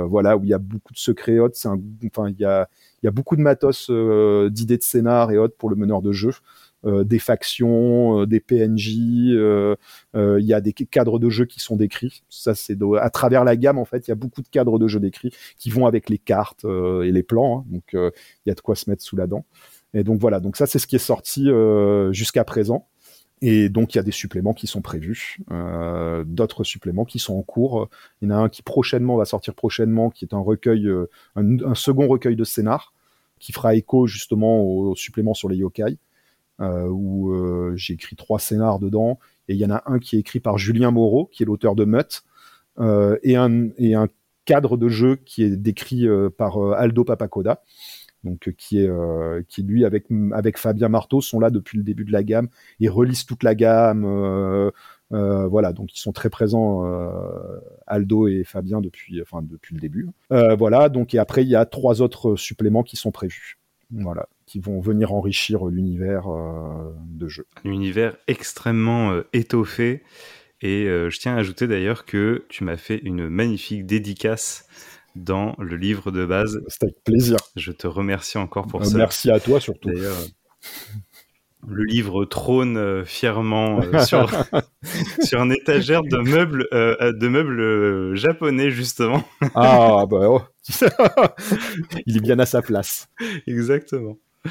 [0.08, 1.56] voilà, où il y a beaucoup de secrets autres.
[1.64, 2.68] enfin, il y a,
[3.04, 6.32] y a beaucoup de matos d'idées de scénar et autres pour le meneur de jeu.
[6.86, 8.96] Euh, des factions, euh, des PNJ,
[9.34, 9.76] euh,
[10.14, 12.22] il y a des cadres de jeu qui sont décrits.
[12.30, 14.88] Ça, c'est à travers la gamme en fait, il y a beaucoup de cadres de
[14.88, 17.60] jeu décrits qui vont avec les cartes et les plans.
[17.60, 17.64] Hein.
[17.68, 19.44] donc, il y a de quoi se mettre sous la dent.
[19.92, 21.48] Et donc voilà, donc ça c'est ce qui est sorti
[22.12, 22.86] jusqu'à présent.
[23.42, 27.34] Et donc il y a des suppléments qui sont prévus, euh, d'autres suppléments qui sont
[27.34, 27.88] en cours.
[28.20, 30.88] Il y en a un qui prochainement va sortir prochainement, qui est un recueil,
[31.36, 32.94] un, un, second recueil de scénar,
[33.38, 35.98] qui fera écho justement aux, suppléments sur les yokai.
[36.60, 39.18] Euh, où euh, j'ai écrit trois scénars dedans.
[39.48, 41.74] Et il y en a un qui est écrit par Julien Moreau, qui est l'auteur
[41.74, 42.22] de Mutt,
[42.78, 44.08] euh, et, un, et un
[44.44, 46.06] cadre de jeu qui est décrit
[46.36, 47.62] par Aldo Papacoda
[48.24, 48.90] donc qui est
[49.48, 52.48] qui lui avec avec Fabien Marteau sont là depuis le début de la gamme
[52.78, 54.04] ils relisent toute la gamme
[55.10, 55.72] voilà.
[55.72, 56.82] Donc ils sont très présents
[57.86, 60.08] Aldo et Fabien depuis enfin depuis le début.
[60.30, 60.88] Voilà.
[60.88, 63.58] Donc et après il y a trois autres suppléments qui sont prévus.
[63.90, 67.46] Voilà qui vont venir enrichir l'univers euh, de jeu.
[67.64, 70.02] Un univers extrêmement euh, étoffé.
[70.60, 74.66] Et euh, je tiens à ajouter d'ailleurs que tu m'as fait une magnifique dédicace
[75.14, 76.60] dans le livre de base.
[76.66, 77.36] C'était avec plaisir.
[77.54, 78.98] Je te remercie encore pour ça.
[78.98, 79.88] Merci à toi surtout.
[79.88, 80.18] D'ailleurs,
[81.68, 84.28] le livre trône fièrement sur,
[85.22, 89.22] sur une étagère de meubles, de meubles japonais, justement.
[89.54, 90.42] ah, bah oh.
[92.06, 93.08] Il est bien à sa place.
[93.46, 94.18] Exactement.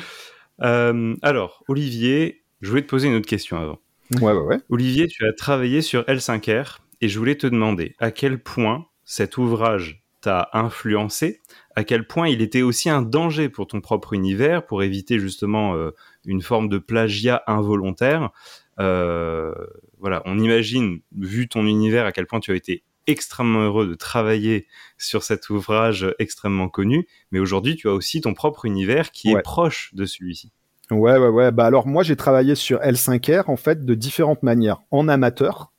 [0.62, 3.80] Euh, alors, Olivier, je voulais te poser une autre question avant.
[4.20, 4.58] Ouais, ouais, ouais.
[4.68, 9.38] Olivier, tu as travaillé sur L5R et je voulais te demander à quel point cet
[9.38, 11.40] ouvrage t'a influencé,
[11.76, 15.76] à quel point il était aussi un danger pour ton propre univers, pour éviter justement
[15.76, 15.92] euh,
[16.26, 18.32] une forme de plagiat involontaire.
[18.80, 19.54] Euh,
[20.00, 23.96] voilà, on imagine, vu ton univers, à quel point tu as été extrêmement heureux de
[23.96, 29.32] travailler sur cet ouvrage extrêmement connu, mais aujourd'hui tu as aussi ton propre univers qui
[29.32, 30.52] est proche de celui-ci.
[30.92, 31.52] Ouais, ouais, ouais.
[31.52, 35.72] Bah alors moi j'ai travaillé sur L5R en fait de différentes manières, en amateur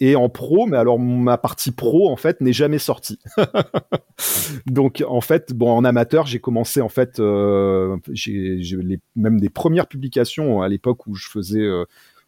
[0.00, 3.20] et en pro, mais alors ma partie pro en fait n'est jamais sortie.
[4.66, 9.86] Donc en fait, bon en amateur, j'ai commencé en fait, euh, j'ai même des premières
[9.86, 11.84] publications à l'époque où je faisais, euh,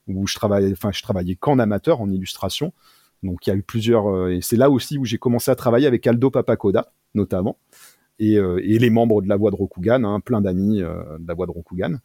[0.07, 2.73] où je travaillais, enfin je travaillais qu'en amateur en illustration.
[3.25, 5.87] Donc il y a eu plusieurs, euh, c'est là aussi où j'ai commencé à travailler
[5.87, 7.59] avec Aldo Papacoda notamment
[8.19, 11.47] et, et les membres de la Voix de Rokugan, hein, plein d'amis de la Voix
[11.47, 11.99] de Rokugan.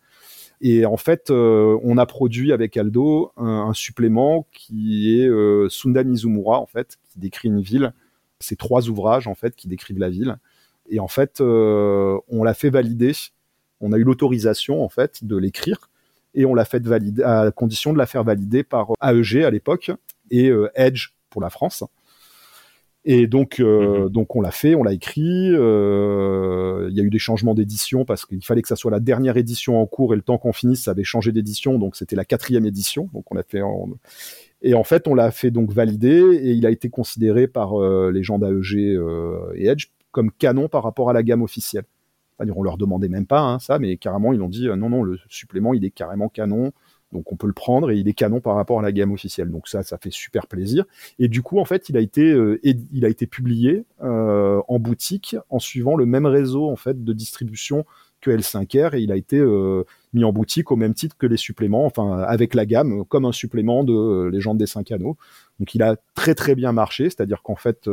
[0.62, 6.04] Et en fait, euh, on a produit avec Aldo un, supplément qui est euh, Sunda
[6.04, 7.94] Mizumura, en fait, qui décrit une ville.
[8.40, 10.38] C'est trois ouvrages, en fait, qui décrivent la ville.
[10.90, 13.14] Et en fait, euh, on l'a fait valider.
[13.80, 15.90] On a eu l'autorisation, en fait, de l'écrire.
[16.36, 19.92] Et on l'a fait valider, à condition de la faire valider par AEG à l'époque
[20.32, 21.84] et Edge pour la France.
[23.06, 24.10] Et donc, euh, mhm.
[24.10, 25.50] donc on l'a fait, on l'a écrit.
[25.52, 29.00] Euh, il y a eu des changements d'édition parce qu'il fallait que ça soit la
[29.00, 31.80] dernière édition en cours et le temps qu'on finisse, ça avait changé d'édition.
[31.80, 33.10] Donc c'était la quatrième édition.
[33.14, 33.62] Donc on l'a fait.
[34.62, 38.12] Et en fait, on l'a fait donc valider et il a été considéré par euh,
[38.14, 39.00] les gens d'AEG
[39.56, 41.86] et Edge comme canon par rapport à la gamme officielle.
[42.36, 45.04] C'est-à-dire, on leur demandait même pas hein, ça, mais carrément ils ont dit non non,
[45.04, 46.74] le supplément il est carrément canon.
[47.12, 49.50] Donc on peut le prendre et il est canon par rapport à la gamme officielle.
[49.50, 50.86] Donc ça, ça fait super plaisir.
[51.18, 54.80] Et du coup, en fait, il a été, euh, il a été publié euh, en
[54.80, 57.86] boutique en suivant le même réseau en fait de distribution
[58.22, 61.38] que L5R et il a été euh, mis en boutique au même titre que les
[61.38, 65.18] suppléments, enfin avec la gamme comme un supplément de Légende des cinq anneaux.
[65.60, 67.88] Donc il a très très bien marché, c'est-à-dire qu'en fait,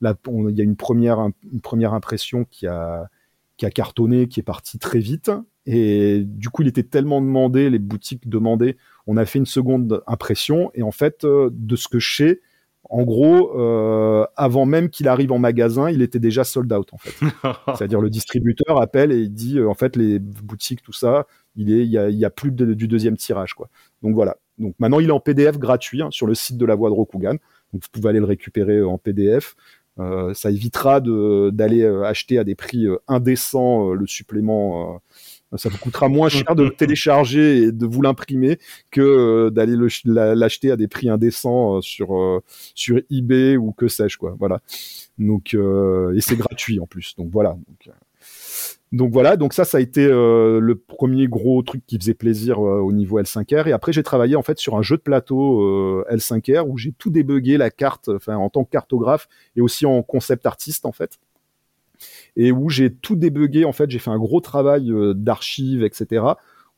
[0.00, 1.20] là, il y a une première,
[1.52, 3.08] une première impression qui a
[3.56, 5.30] qui a cartonné, qui est parti très vite.
[5.66, 8.76] Et du coup, il était tellement demandé, les boutiques demandaient.
[9.06, 10.70] On a fait une seconde impression.
[10.74, 12.40] Et en fait, euh, de ce que je sais,
[12.90, 16.98] en gros, euh, avant même qu'il arrive en magasin, il était déjà sold out en
[16.98, 17.14] fait.
[17.76, 21.72] C'est-à-dire le distributeur appelle et il dit euh, en fait les boutiques tout ça, il
[21.72, 23.70] est il y a, il y a plus du deuxième tirage quoi.
[24.02, 24.36] Donc voilà.
[24.58, 26.94] Donc maintenant il est en PDF gratuit hein, sur le site de la Voix de
[26.94, 27.36] Rokugan.
[27.72, 29.56] Donc vous pouvez aller le récupérer en PDF.
[30.00, 35.00] Euh, ça évitera d'aller euh, acheter à des prix euh, indécents le supplément.
[35.56, 38.58] Ça vous coûtera moins cher de le télécharger et de vous l'imprimer
[38.90, 42.42] que d'aller l'acheter à des prix indécents sur
[42.74, 44.36] sur eBay ou que sais-je quoi.
[44.38, 44.60] Voilà.
[45.18, 47.14] Donc et c'est gratuit en plus.
[47.16, 47.50] Donc voilà.
[47.50, 47.94] Donc,
[48.94, 52.64] donc voilà, donc ça, ça a été euh, le premier gros truc qui faisait plaisir
[52.64, 53.66] euh, au niveau L5R.
[53.66, 56.92] Et après, j'ai travaillé en fait sur un jeu de plateau euh, L5R où j'ai
[56.92, 60.92] tout débugué la carte, enfin en tant que cartographe et aussi en concept artiste en
[60.92, 61.18] fait.
[62.36, 66.24] Et où j'ai tout débugué en fait, j'ai fait un gros travail d'archives, etc.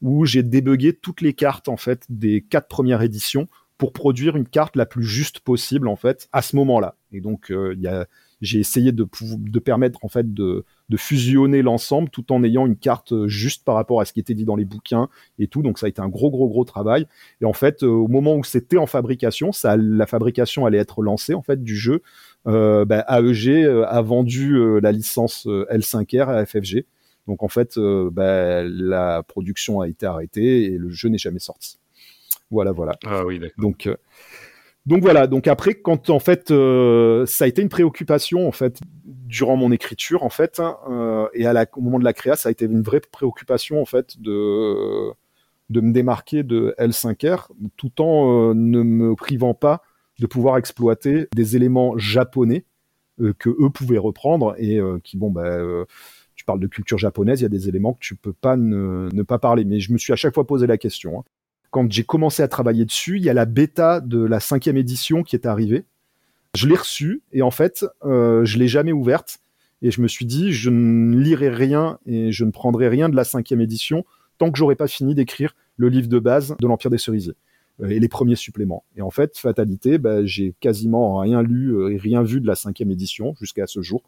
[0.03, 3.47] Où j'ai débugué toutes les cartes en fait des quatre premières éditions
[3.79, 6.97] pour produire une carte la plus juste possible en fait à ce moment-là.
[7.13, 8.07] Et donc a
[8.43, 12.77] j'ai essayé de, de permettre en fait de, de fusionner l'ensemble tout en ayant une
[12.77, 15.63] carte euh, juste par rapport à ce qui était dit dans les bouquins et tout.
[15.63, 17.07] Donc ça a été un gros gros gros travail.
[17.41, 21.03] Et en fait, euh, au moment où c'était en fabrication, ça, la fabrication allait être
[21.03, 22.03] lancée en fait du jeu.
[22.47, 26.85] Euh, bah, AEG euh, a vendu la licence L5R à FFG.
[27.27, 31.79] Donc en fait, bah, la production a été arrêtée et le jeu n'est jamais sorti.
[32.51, 32.93] Voilà, voilà.
[33.05, 33.57] Ah oui, d'accord.
[33.59, 33.89] Donc
[34.87, 38.79] donc voilà, donc après, quand en fait, euh, ça a été une préoccupation en fait
[39.05, 42.37] durant mon écriture en fait, hein, euh, et à la, au moment de la créa,
[42.37, 45.11] ça a été une vraie préoccupation en fait de
[45.71, 49.83] de me démarquer de L5R, tout en euh, ne me privant pas
[50.19, 52.65] de pouvoir exploiter des éléments japonais
[53.39, 55.59] que eux pouvaient reprendre et qui bon bah
[56.35, 59.23] tu parles de culture japonaise, il y a des éléments que tu peux pas ne,
[59.23, 59.65] pas parler.
[59.65, 61.21] Mais je me suis à chaque fois posé la question.
[61.21, 61.25] Hein
[61.71, 65.23] quand j'ai commencé à travailler dessus, il y a la bêta de la cinquième édition
[65.23, 65.85] qui est arrivée.
[66.55, 69.41] Je l'ai reçue et en fait, euh, je l'ai jamais ouverte.
[69.83, 73.17] Et je me suis dit, je ne lirai rien et je ne prendrai rien de
[73.17, 74.07] la cinquième édition
[74.39, 77.37] tant que j'aurai pas fini d'écrire le livre de base de l'Empire des Cerisiers euh,
[77.83, 78.85] et les premiers suppléments.
[78.97, 82.55] Et en fait, fatalité, bah, j'ai quasiment rien lu euh, et rien vu de la
[82.55, 84.03] cinquième édition jusqu'à ce jour.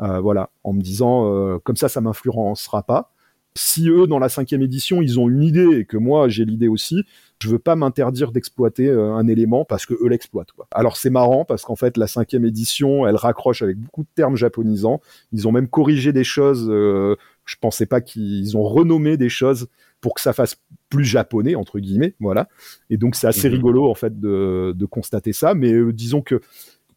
[0.00, 3.12] Euh, voilà, en me disant, comme ça, ça m'influencera pas
[3.60, 6.68] si eux, dans la cinquième édition, ils ont une idée et que moi, j'ai l'idée
[6.68, 7.04] aussi,
[7.42, 10.50] je veux pas m'interdire d'exploiter euh, un élément parce que eux l'exploitent.
[10.72, 14.36] Alors c'est marrant parce qu'en fait, la cinquième édition, elle raccroche avec beaucoup de termes
[14.36, 15.00] japonisants.
[15.32, 16.68] Ils ont même corrigé des choses.
[16.70, 19.68] Euh, je pensais pas qu'ils ont renommé des choses
[20.00, 20.56] pour que ça fasse
[20.88, 22.48] plus japonais entre guillemets, voilà.
[22.88, 23.56] Et donc c'est assez mhm.
[23.56, 25.54] rigolo en fait de, de constater ça.
[25.54, 26.40] Mais euh, disons que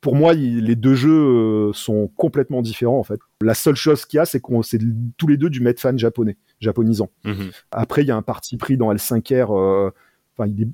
[0.04, 3.22] pour moi, les deux jeux euh, sont complètement différents en fait.
[3.42, 4.78] La seule chose qu'il y a, c'est qu'on c'est
[5.16, 7.10] tous les deux du fan japonais, japonisant.
[7.24, 7.52] Mhm.
[7.72, 9.48] Après, il y a un parti pris dans L5R.
[9.58, 9.92] Euh,
[10.38, 10.68] enfin, il est,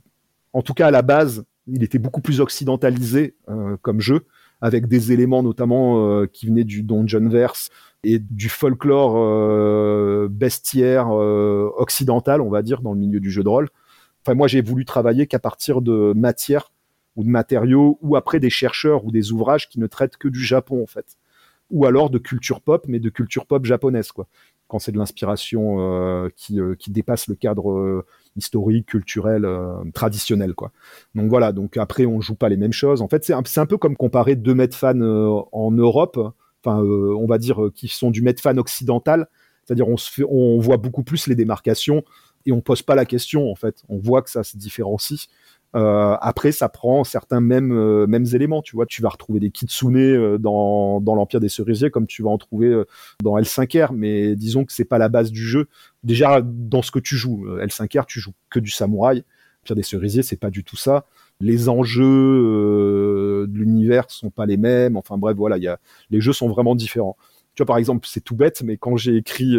[0.53, 4.25] en tout cas à la base, il était beaucoup plus occidentalisé euh, comme jeu,
[4.61, 7.69] avec des éléments notamment qui venaient du Dungeonverse
[8.03, 13.69] et du folklore bestiaire occidental, on va dire, dans le milieu du jeu de rôle.
[14.25, 16.71] Enfin, moi, j'ai voulu travailler qu'à partir de matières
[17.16, 20.43] ou de matériaux, ou après des chercheurs ou des ouvrages qui ne traitent que du
[20.43, 21.18] Japon en fait,
[21.70, 24.28] ou alors de culture pop, mais de culture pop japonaise quoi.
[24.68, 28.05] Quand c'est de l'inspiration euh, qui, euh, qui dépasse le cadre euh,
[28.36, 29.47] historique, culturel,
[29.93, 30.72] traditionnel quoi.
[31.16, 31.51] Donc voilà.
[31.51, 33.01] Donc après on joue pas les mêmes choses.
[33.01, 35.01] En fait c'est un, un, peu comme comparer deux Medfan
[35.51, 36.20] en Europe,
[36.64, 39.28] enfin on va dire qui sont du Medfan occidental.
[39.66, 39.95] C'est-à-dire on,
[40.30, 42.03] on voit beaucoup plus les démarcations
[42.45, 43.84] et on pose pas la question en fait.
[43.89, 45.28] On voit que ça se différencie.
[45.76, 48.61] Euh, après, ça prend certains mêmes euh, mêmes éléments.
[48.61, 52.24] Tu vois, tu vas retrouver des kitsune euh, dans, dans l'Empire des Cerisiers comme tu
[52.24, 52.86] vas en trouver euh,
[53.24, 55.67] dans L5R, mais disons que c'est pas la base du jeu.
[56.03, 59.24] Déjà dans ce que tu joues, L5R, tu joues que du samouraï.
[59.63, 61.05] L'Empire des Cerisiers, c'est pas du tout ça.
[61.41, 64.97] Les enjeux de l'univers sont pas les mêmes.
[64.97, 67.17] Enfin bref, voilà, il y a les jeux sont vraiment différents.
[67.55, 69.57] Tu vois, par exemple, c'est tout bête, mais quand j'ai écrit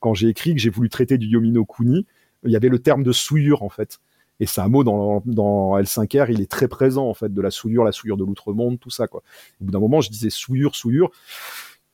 [0.00, 2.06] quand j'ai écrit que j'ai voulu traiter du Yomino Kuni,
[2.44, 3.98] il y avait le terme de souillure en fait.
[4.40, 7.50] Et c'est un mot dans, dans L5R, il est très présent en fait, de la
[7.50, 9.22] souillure, la souillure de l'outre-monde, tout ça quoi.
[9.60, 11.10] Au bout d'un moment, je disais souillure, souillure.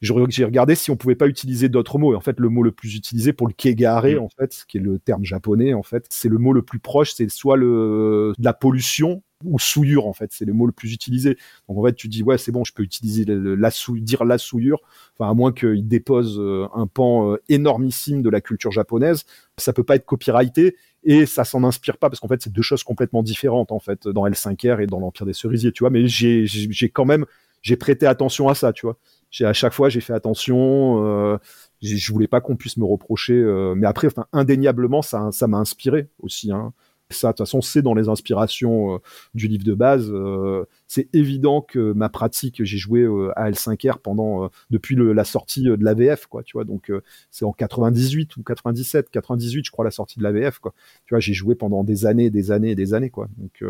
[0.03, 2.13] J'ai regardé si on pouvait pas utiliser d'autres mots.
[2.13, 4.19] Et en fait, le mot le plus utilisé pour le kegare, mm.
[4.19, 7.13] en fait, qui est le terme japonais, en fait, c'est le mot le plus proche,
[7.15, 10.93] c'est soit le de la pollution ou souillure en fait, c'est le mot le plus
[10.93, 11.37] utilisé.
[11.69, 14.81] Donc en fait, tu dis ouais, c'est bon, je peux utiliser la dire la souillure,
[15.17, 19.25] enfin à moins qu'il dépose euh, un pan euh, énormissime de la culture japonaise,
[19.57, 22.63] ça peut pas être copyrighté et ça s'en inspire pas parce qu'en fait c'est deux
[22.63, 25.91] choses complètement différentes en fait dans L5R et dans l'Empire des Cerisiers, tu vois.
[25.91, 27.27] Mais j'ai j'ai quand même
[27.63, 28.99] j'ai prêté attention à ça, tu vois.
[29.41, 31.05] À chaque fois j'ai fait attention.
[31.05, 31.39] Euh,
[31.81, 35.59] je voulais pas qu'on puisse me reprocher, euh, mais après, enfin indéniablement ça ça m'a
[35.59, 36.53] inspiré aussi.
[36.53, 36.73] Hein
[37.13, 38.99] ça, de toute façon, c'est dans les inspirations euh,
[39.35, 40.11] du livre de base.
[40.11, 45.63] Euh, c'est évident que ma pratique, j'ai joué euh, à L5R pendant depuis la sortie
[45.63, 46.43] de l'AVF, quoi.
[46.43, 46.91] Tu vois, donc
[47.31, 50.75] c'est en 98 ou 97, 98, je crois, la sortie de l'AVF, quoi.
[51.05, 53.29] Tu vois, j'ai joué pendant des années, des années, des années, quoi.
[53.39, 53.63] Donc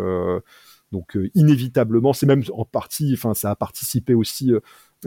[0.91, 4.53] donc inévitablement, c'est même en partie, enfin ça a participé aussi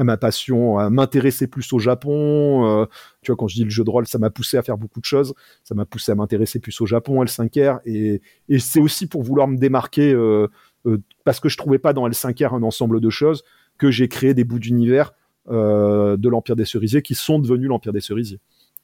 [0.03, 2.65] ma passion, à m'intéresser plus au Japon.
[2.65, 2.85] Euh,
[3.21, 4.99] tu vois, quand je dis le jeu de rôle, ça m'a poussé à faire beaucoup
[4.99, 5.33] de choses.
[5.63, 7.79] Ça m'a poussé à m'intéresser plus au Japon, L5R.
[7.85, 10.47] Et, et c'est aussi pour vouloir me démarquer, euh,
[10.85, 13.43] euh, parce que je trouvais pas dans L5R un ensemble de choses,
[13.77, 15.13] que j'ai créé des bouts d'univers
[15.47, 18.39] de l'Empire des Cerisiers qui sont devenus l'Empire des Cerisiers.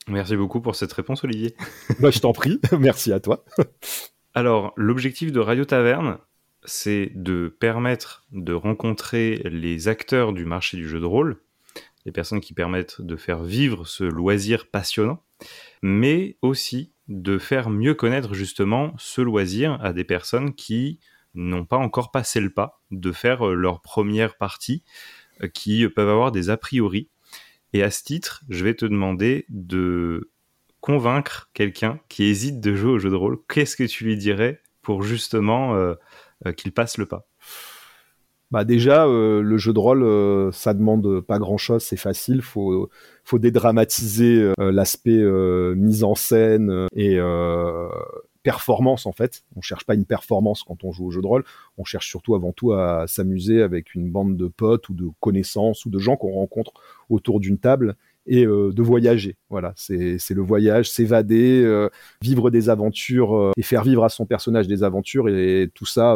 [0.08, 1.56] Merci beaucoup pour cette réponse, Olivier.
[2.00, 2.60] bah, je t'en prie.
[2.80, 3.46] Merci à toi.
[4.36, 6.18] Alors, l'objectif de Radio Taverne,
[6.66, 11.42] c'est de permettre de rencontrer les acteurs du marché du jeu de rôle,
[12.06, 15.24] les personnes qui permettent de faire vivre ce loisir passionnant,
[15.82, 21.00] mais aussi de faire mieux connaître justement ce loisir à des personnes qui
[21.34, 24.84] n'ont pas encore passé le pas de faire leur première partie,
[25.54, 27.10] qui peuvent avoir des a priori.
[27.74, 30.32] Et à ce titre, je vais te demander de
[30.82, 33.38] convaincre quelqu'un qui hésite de jouer au jeu de rôle.
[33.48, 35.94] Qu'est-ce que tu lui dirais pour justement euh,
[36.46, 37.28] euh, qu'il passe le pas.
[38.50, 42.42] Bah déjà euh, le jeu de rôle euh, ça demande pas grand chose c'est facile.
[42.42, 42.90] Faut
[43.24, 45.24] faut dédramatiser l'aspect
[45.76, 47.18] mise en scène et
[48.44, 49.44] performance en fait.
[49.56, 51.46] On cherche pas une performance quand on joue au jeu de rôle.
[51.78, 55.86] On cherche surtout avant tout à s'amuser avec une bande de potes ou de connaissances
[55.86, 56.74] ou de gens qu'on rencontre
[57.10, 57.96] autour d'une table
[58.26, 59.38] et euh, de voyager.
[59.50, 61.90] Voilà, c'est le voyage, s'évader, euh,
[62.22, 66.16] vivre des aventures euh, et faire vivre à son personnage des aventures et, tout ça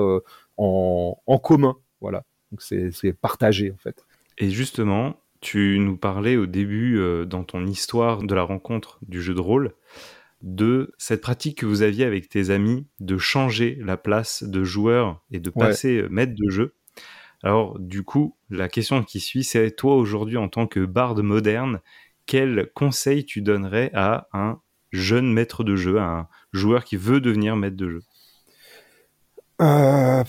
[0.57, 1.75] en, en, commun.
[2.01, 4.05] Voilà, donc c'est partagé en fait.
[4.37, 9.33] Et justement, tu nous parlais au début dans ton histoire de la rencontre du jeu
[9.33, 9.73] de rôle
[10.41, 15.23] de cette pratique que vous aviez avec tes amis de changer la place de joueur
[15.31, 16.73] et de passer maître de jeu.
[17.43, 21.79] Alors du coup, la question qui suit, c'est toi aujourd'hui en tant que barde moderne,
[22.25, 24.59] quel conseil tu donnerais à un
[24.91, 28.03] jeune maître de jeu, à un joueur qui veut devenir maître de jeu?
[29.61, 30.23] Euh...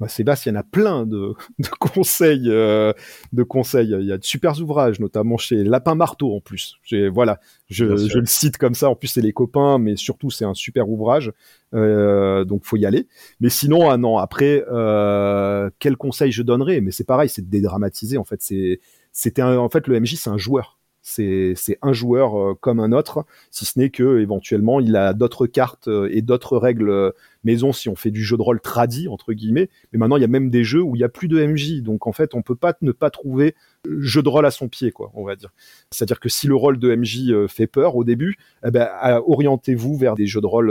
[0.00, 1.34] Bah, Sébastien, il y en a plein de,
[1.78, 2.92] conseils, euh,
[3.32, 3.94] de conseils.
[4.00, 6.78] Il y a de super ouvrages, notamment chez Lapin Marteau en plus.
[7.12, 7.38] Voilà,
[7.68, 8.88] je, le cite comme ça.
[8.88, 11.32] En plus, c'est les copains, mais surtout c'est un super ouvrage.
[11.74, 13.06] Euh, donc faut y aller.
[13.40, 16.80] Mais sinon, un an après, euh, quel conseil je donnerais?
[16.80, 18.16] Mais c'est pareil, c'est de dédramatiser.
[18.16, 18.80] En fait, c'est
[19.12, 23.24] c'était en fait le MJ, c'est un joueur c'est un joueur euh, comme un autre,
[23.50, 27.10] si ce n'est que éventuellement il a d'autres cartes euh, et d'autres règles euh,
[27.42, 29.70] maison si on fait du jeu de rôle tradit entre guillemets.
[29.92, 31.82] Mais maintenant il y a même des jeux où il y a plus de MJ,
[31.82, 33.54] donc en fait on peut pas ne pas trouver
[33.98, 35.50] jeu de rôle à son pied quoi, on va dire.
[35.90, 38.36] C'est-à-dire que si le rôle de MJ fait peur au début,
[38.66, 38.88] eh ben,
[39.26, 40.70] orientez-vous vers des jeux de rôle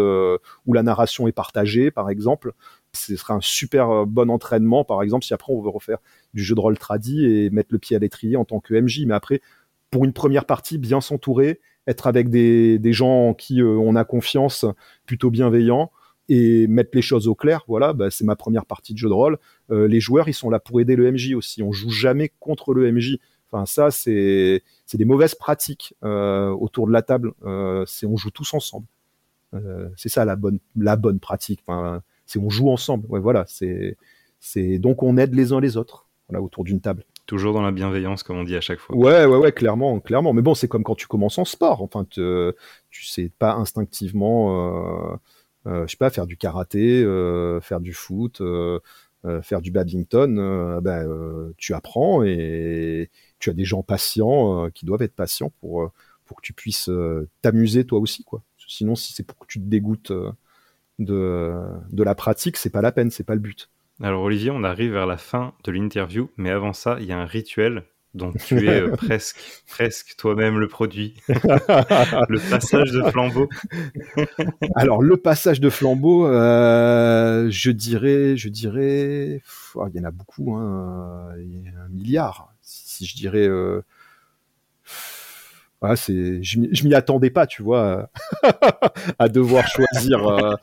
[0.67, 2.53] où la narration est partagée par exemple
[2.93, 5.99] ce sera un super bon entraînement, par exemple, si après on veut refaire
[6.33, 9.05] du jeu de rôle tradit et mettre le pied à l'étrier en tant que MJ.
[9.05, 9.41] Mais après,
[9.91, 13.95] pour une première partie, bien s'entourer, être avec des, des gens en qui euh, on
[13.95, 14.65] a confiance,
[15.05, 15.91] plutôt bienveillants,
[16.27, 19.13] et mettre les choses au clair, voilà, bah, c'est ma première partie de jeu de
[19.13, 19.39] rôle.
[19.69, 21.63] les joueurs, ils sont là pour aider le MJ aussi.
[21.63, 23.17] On joue jamais contre le MJ.
[23.51, 24.61] Enfin, ça, c'est
[24.93, 27.33] des mauvaises pratiques autour de la table.
[27.87, 28.85] c'est on joue tous ensemble.
[29.95, 31.61] c'est ça la bonne la bonne pratique.
[31.65, 33.07] Enfin, c'est on joue ensemble.
[33.09, 33.45] Ouais, voilà.
[33.47, 33.97] C'est
[34.39, 36.07] c'est donc on aide les uns les autres.
[36.27, 37.05] Voilà, autour d'une table.
[37.29, 38.95] Toujours dans la bienveillance, comme on dit à chaque fois.
[38.95, 40.33] Ouais, ouais, ouais, clairement, clairement.
[40.33, 41.83] Mais bon, c'est comme quand tu commences en sport.
[41.83, 42.25] Enfin, tu
[42.91, 45.15] sais pas instinctivement, euh,
[45.67, 48.41] euh, je sais pas, faire du karaté, euh, faire du foot,
[49.43, 50.79] faire du badminton.
[50.81, 55.91] ben, tu apprends et tu as des gens patients qui doivent être patients pour
[56.35, 56.89] que tu puisses
[57.43, 58.41] t'amuser toi aussi, quoi.
[58.67, 60.11] Sinon, si c'est pour que tu te dégoûtes
[60.97, 61.53] de
[61.91, 63.69] de la pratique, c'est pas la peine, c'est pas le but.
[64.01, 67.17] Alors Olivier, on arrive vers la fin de l'interview, mais avant ça, il y a
[67.17, 67.83] un rituel
[68.13, 69.37] dont tu es euh, presque,
[69.67, 71.15] presque toi-même le produit.
[71.27, 73.49] le passage de flambeau.
[74.75, 79.41] Alors le passage de flambeau, euh, je dirais, je dirais,
[79.75, 82.53] oh, il y en a beaucoup, hein, il y a un milliard.
[82.61, 83.81] Si, je dirais, euh,
[85.95, 88.09] c'est, je, je m'y attendais pas, tu vois,
[89.19, 90.57] à devoir choisir.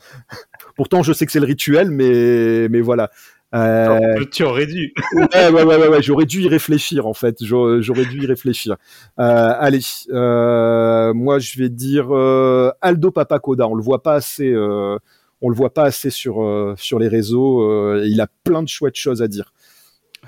[0.76, 3.10] Pourtant, je sais que c'est le rituel, mais, mais voilà.
[3.54, 4.24] Euh...
[4.32, 4.92] tu aurais dû.
[5.14, 7.42] ouais, ouais, ouais, ouais, j'aurais dû y réfléchir en fait.
[7.42, 8.76] J'aurais dû y réfléchir.
[9.18, 13.68] Euh, allez, euh, moi je vais dire euh, Aldo Papacoda.
[13.68, 14.54] On le voit pas assez.
[14.56, 17.96] On le voit pas assez sur sur les réseaux.
[18.02, 19.52] il a plein de chouettes choses à dire.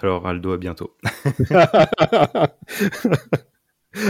[0.00, 0.94] Alors Aldo, à bientôt.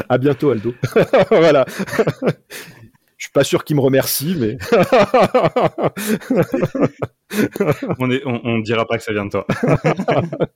[0.09, 0.75] à bientôt Aldo.
[1.31, 1.65] voilà.
[3.19, 4.59] Je suis pas sûr qu'il me remercie, mais.
[7.99, 9.45] on, est, on, dira pas que ça vient de toi.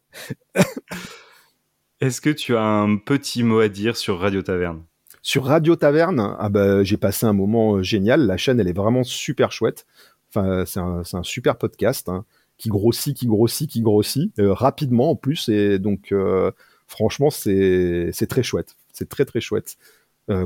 [2.00, 4.84] Est-ce que tu as un petit mot à dire sur Radio Taverne?
[5.22, 8.26] Sur Radio Taverne, ah bah, j'ai passé un moment euh, génial.
[8.26, 9.84] La chaîne, elle est vraiment super chouette.
[10.28, 12.24] Enfin, c'est un, un, super podcast hein,
[12.58, 15.48] qui grossit, qui grossit, qui grossit euh, rapidement en plus.
[15.48, 16.52] Et donc, euh,
[16.86, 18.76] franchement, c'est très chouette.
[18.92, 19.78] C'est très très chouette.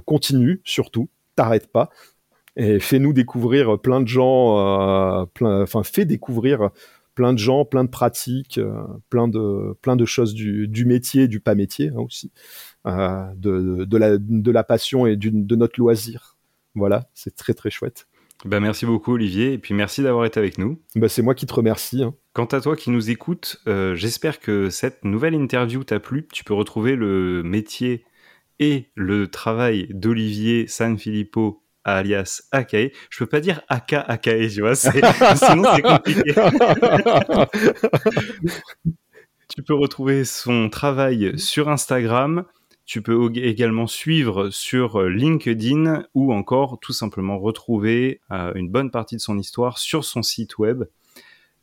[0.06, 1.90] continue surtout t'arrêtes pas
[2.56, 6.70] et fais-nous découvrir plein de gens, euh, plein, enfin fais découvrir
[7.14, 11.28] plein de gens, plein de pratiques, euh, plein de plein de choses du, du métier,
[11.28, 12.32] du pas métier hein, aussi,
[12.86, 16.36] euh, de, de, la, de la passion et du, de notre loisir.
[16.74, 18.06] Voilà, c'est très très chouette.
[18.44, 20.78] Ben merci beaucoup Olivier et puis merci d'avoir été avec nous.
[20.94, 22.02] Ben c'est moi qui te remercie.
[22.02, 22.14] Hein.
[22.34, 23.62] Quant à toi qui nous écoutes,
[23.94, 26.28] j'espère que cette nouvelle interview t'a plu.
[26.30, 28.04] Tu peux retrouver le métier
[28.58, 32.90] et le travail d'Olivier Sanfilippo alias Akae.
[33.10, 36.22] Je peux pas dire Aka Akae, tu vois, sinon c'est compliqué.
[39.48, 42.44] tu peux retrouver son travail sur Instagram.
[42.84, 49.16] Tu peux également suivre sur LinkedIn ou encore tout simplement retrouver euh, une bonne partie
[49.16, 50.84] de son histoire sur son site web.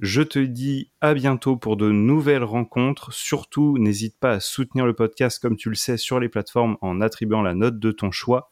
[0.03, 3.13] Je te dis à bientôt pour de nouvelles rencontres.
[3.13, 6.99] Surtout, n'hésite pas à soutenir le podcast comme tu le sais sur les plateformes en
[6.99, 8.51] attribuant la note de ton choix.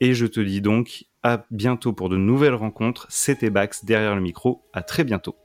[0.00, 3.06] Et je te dis donc à bientôt pour de nouvelles rencontres.
[3.08, 4.62] C'était Bax derrière le micro.
[4.74, 5.36] À très bientôt.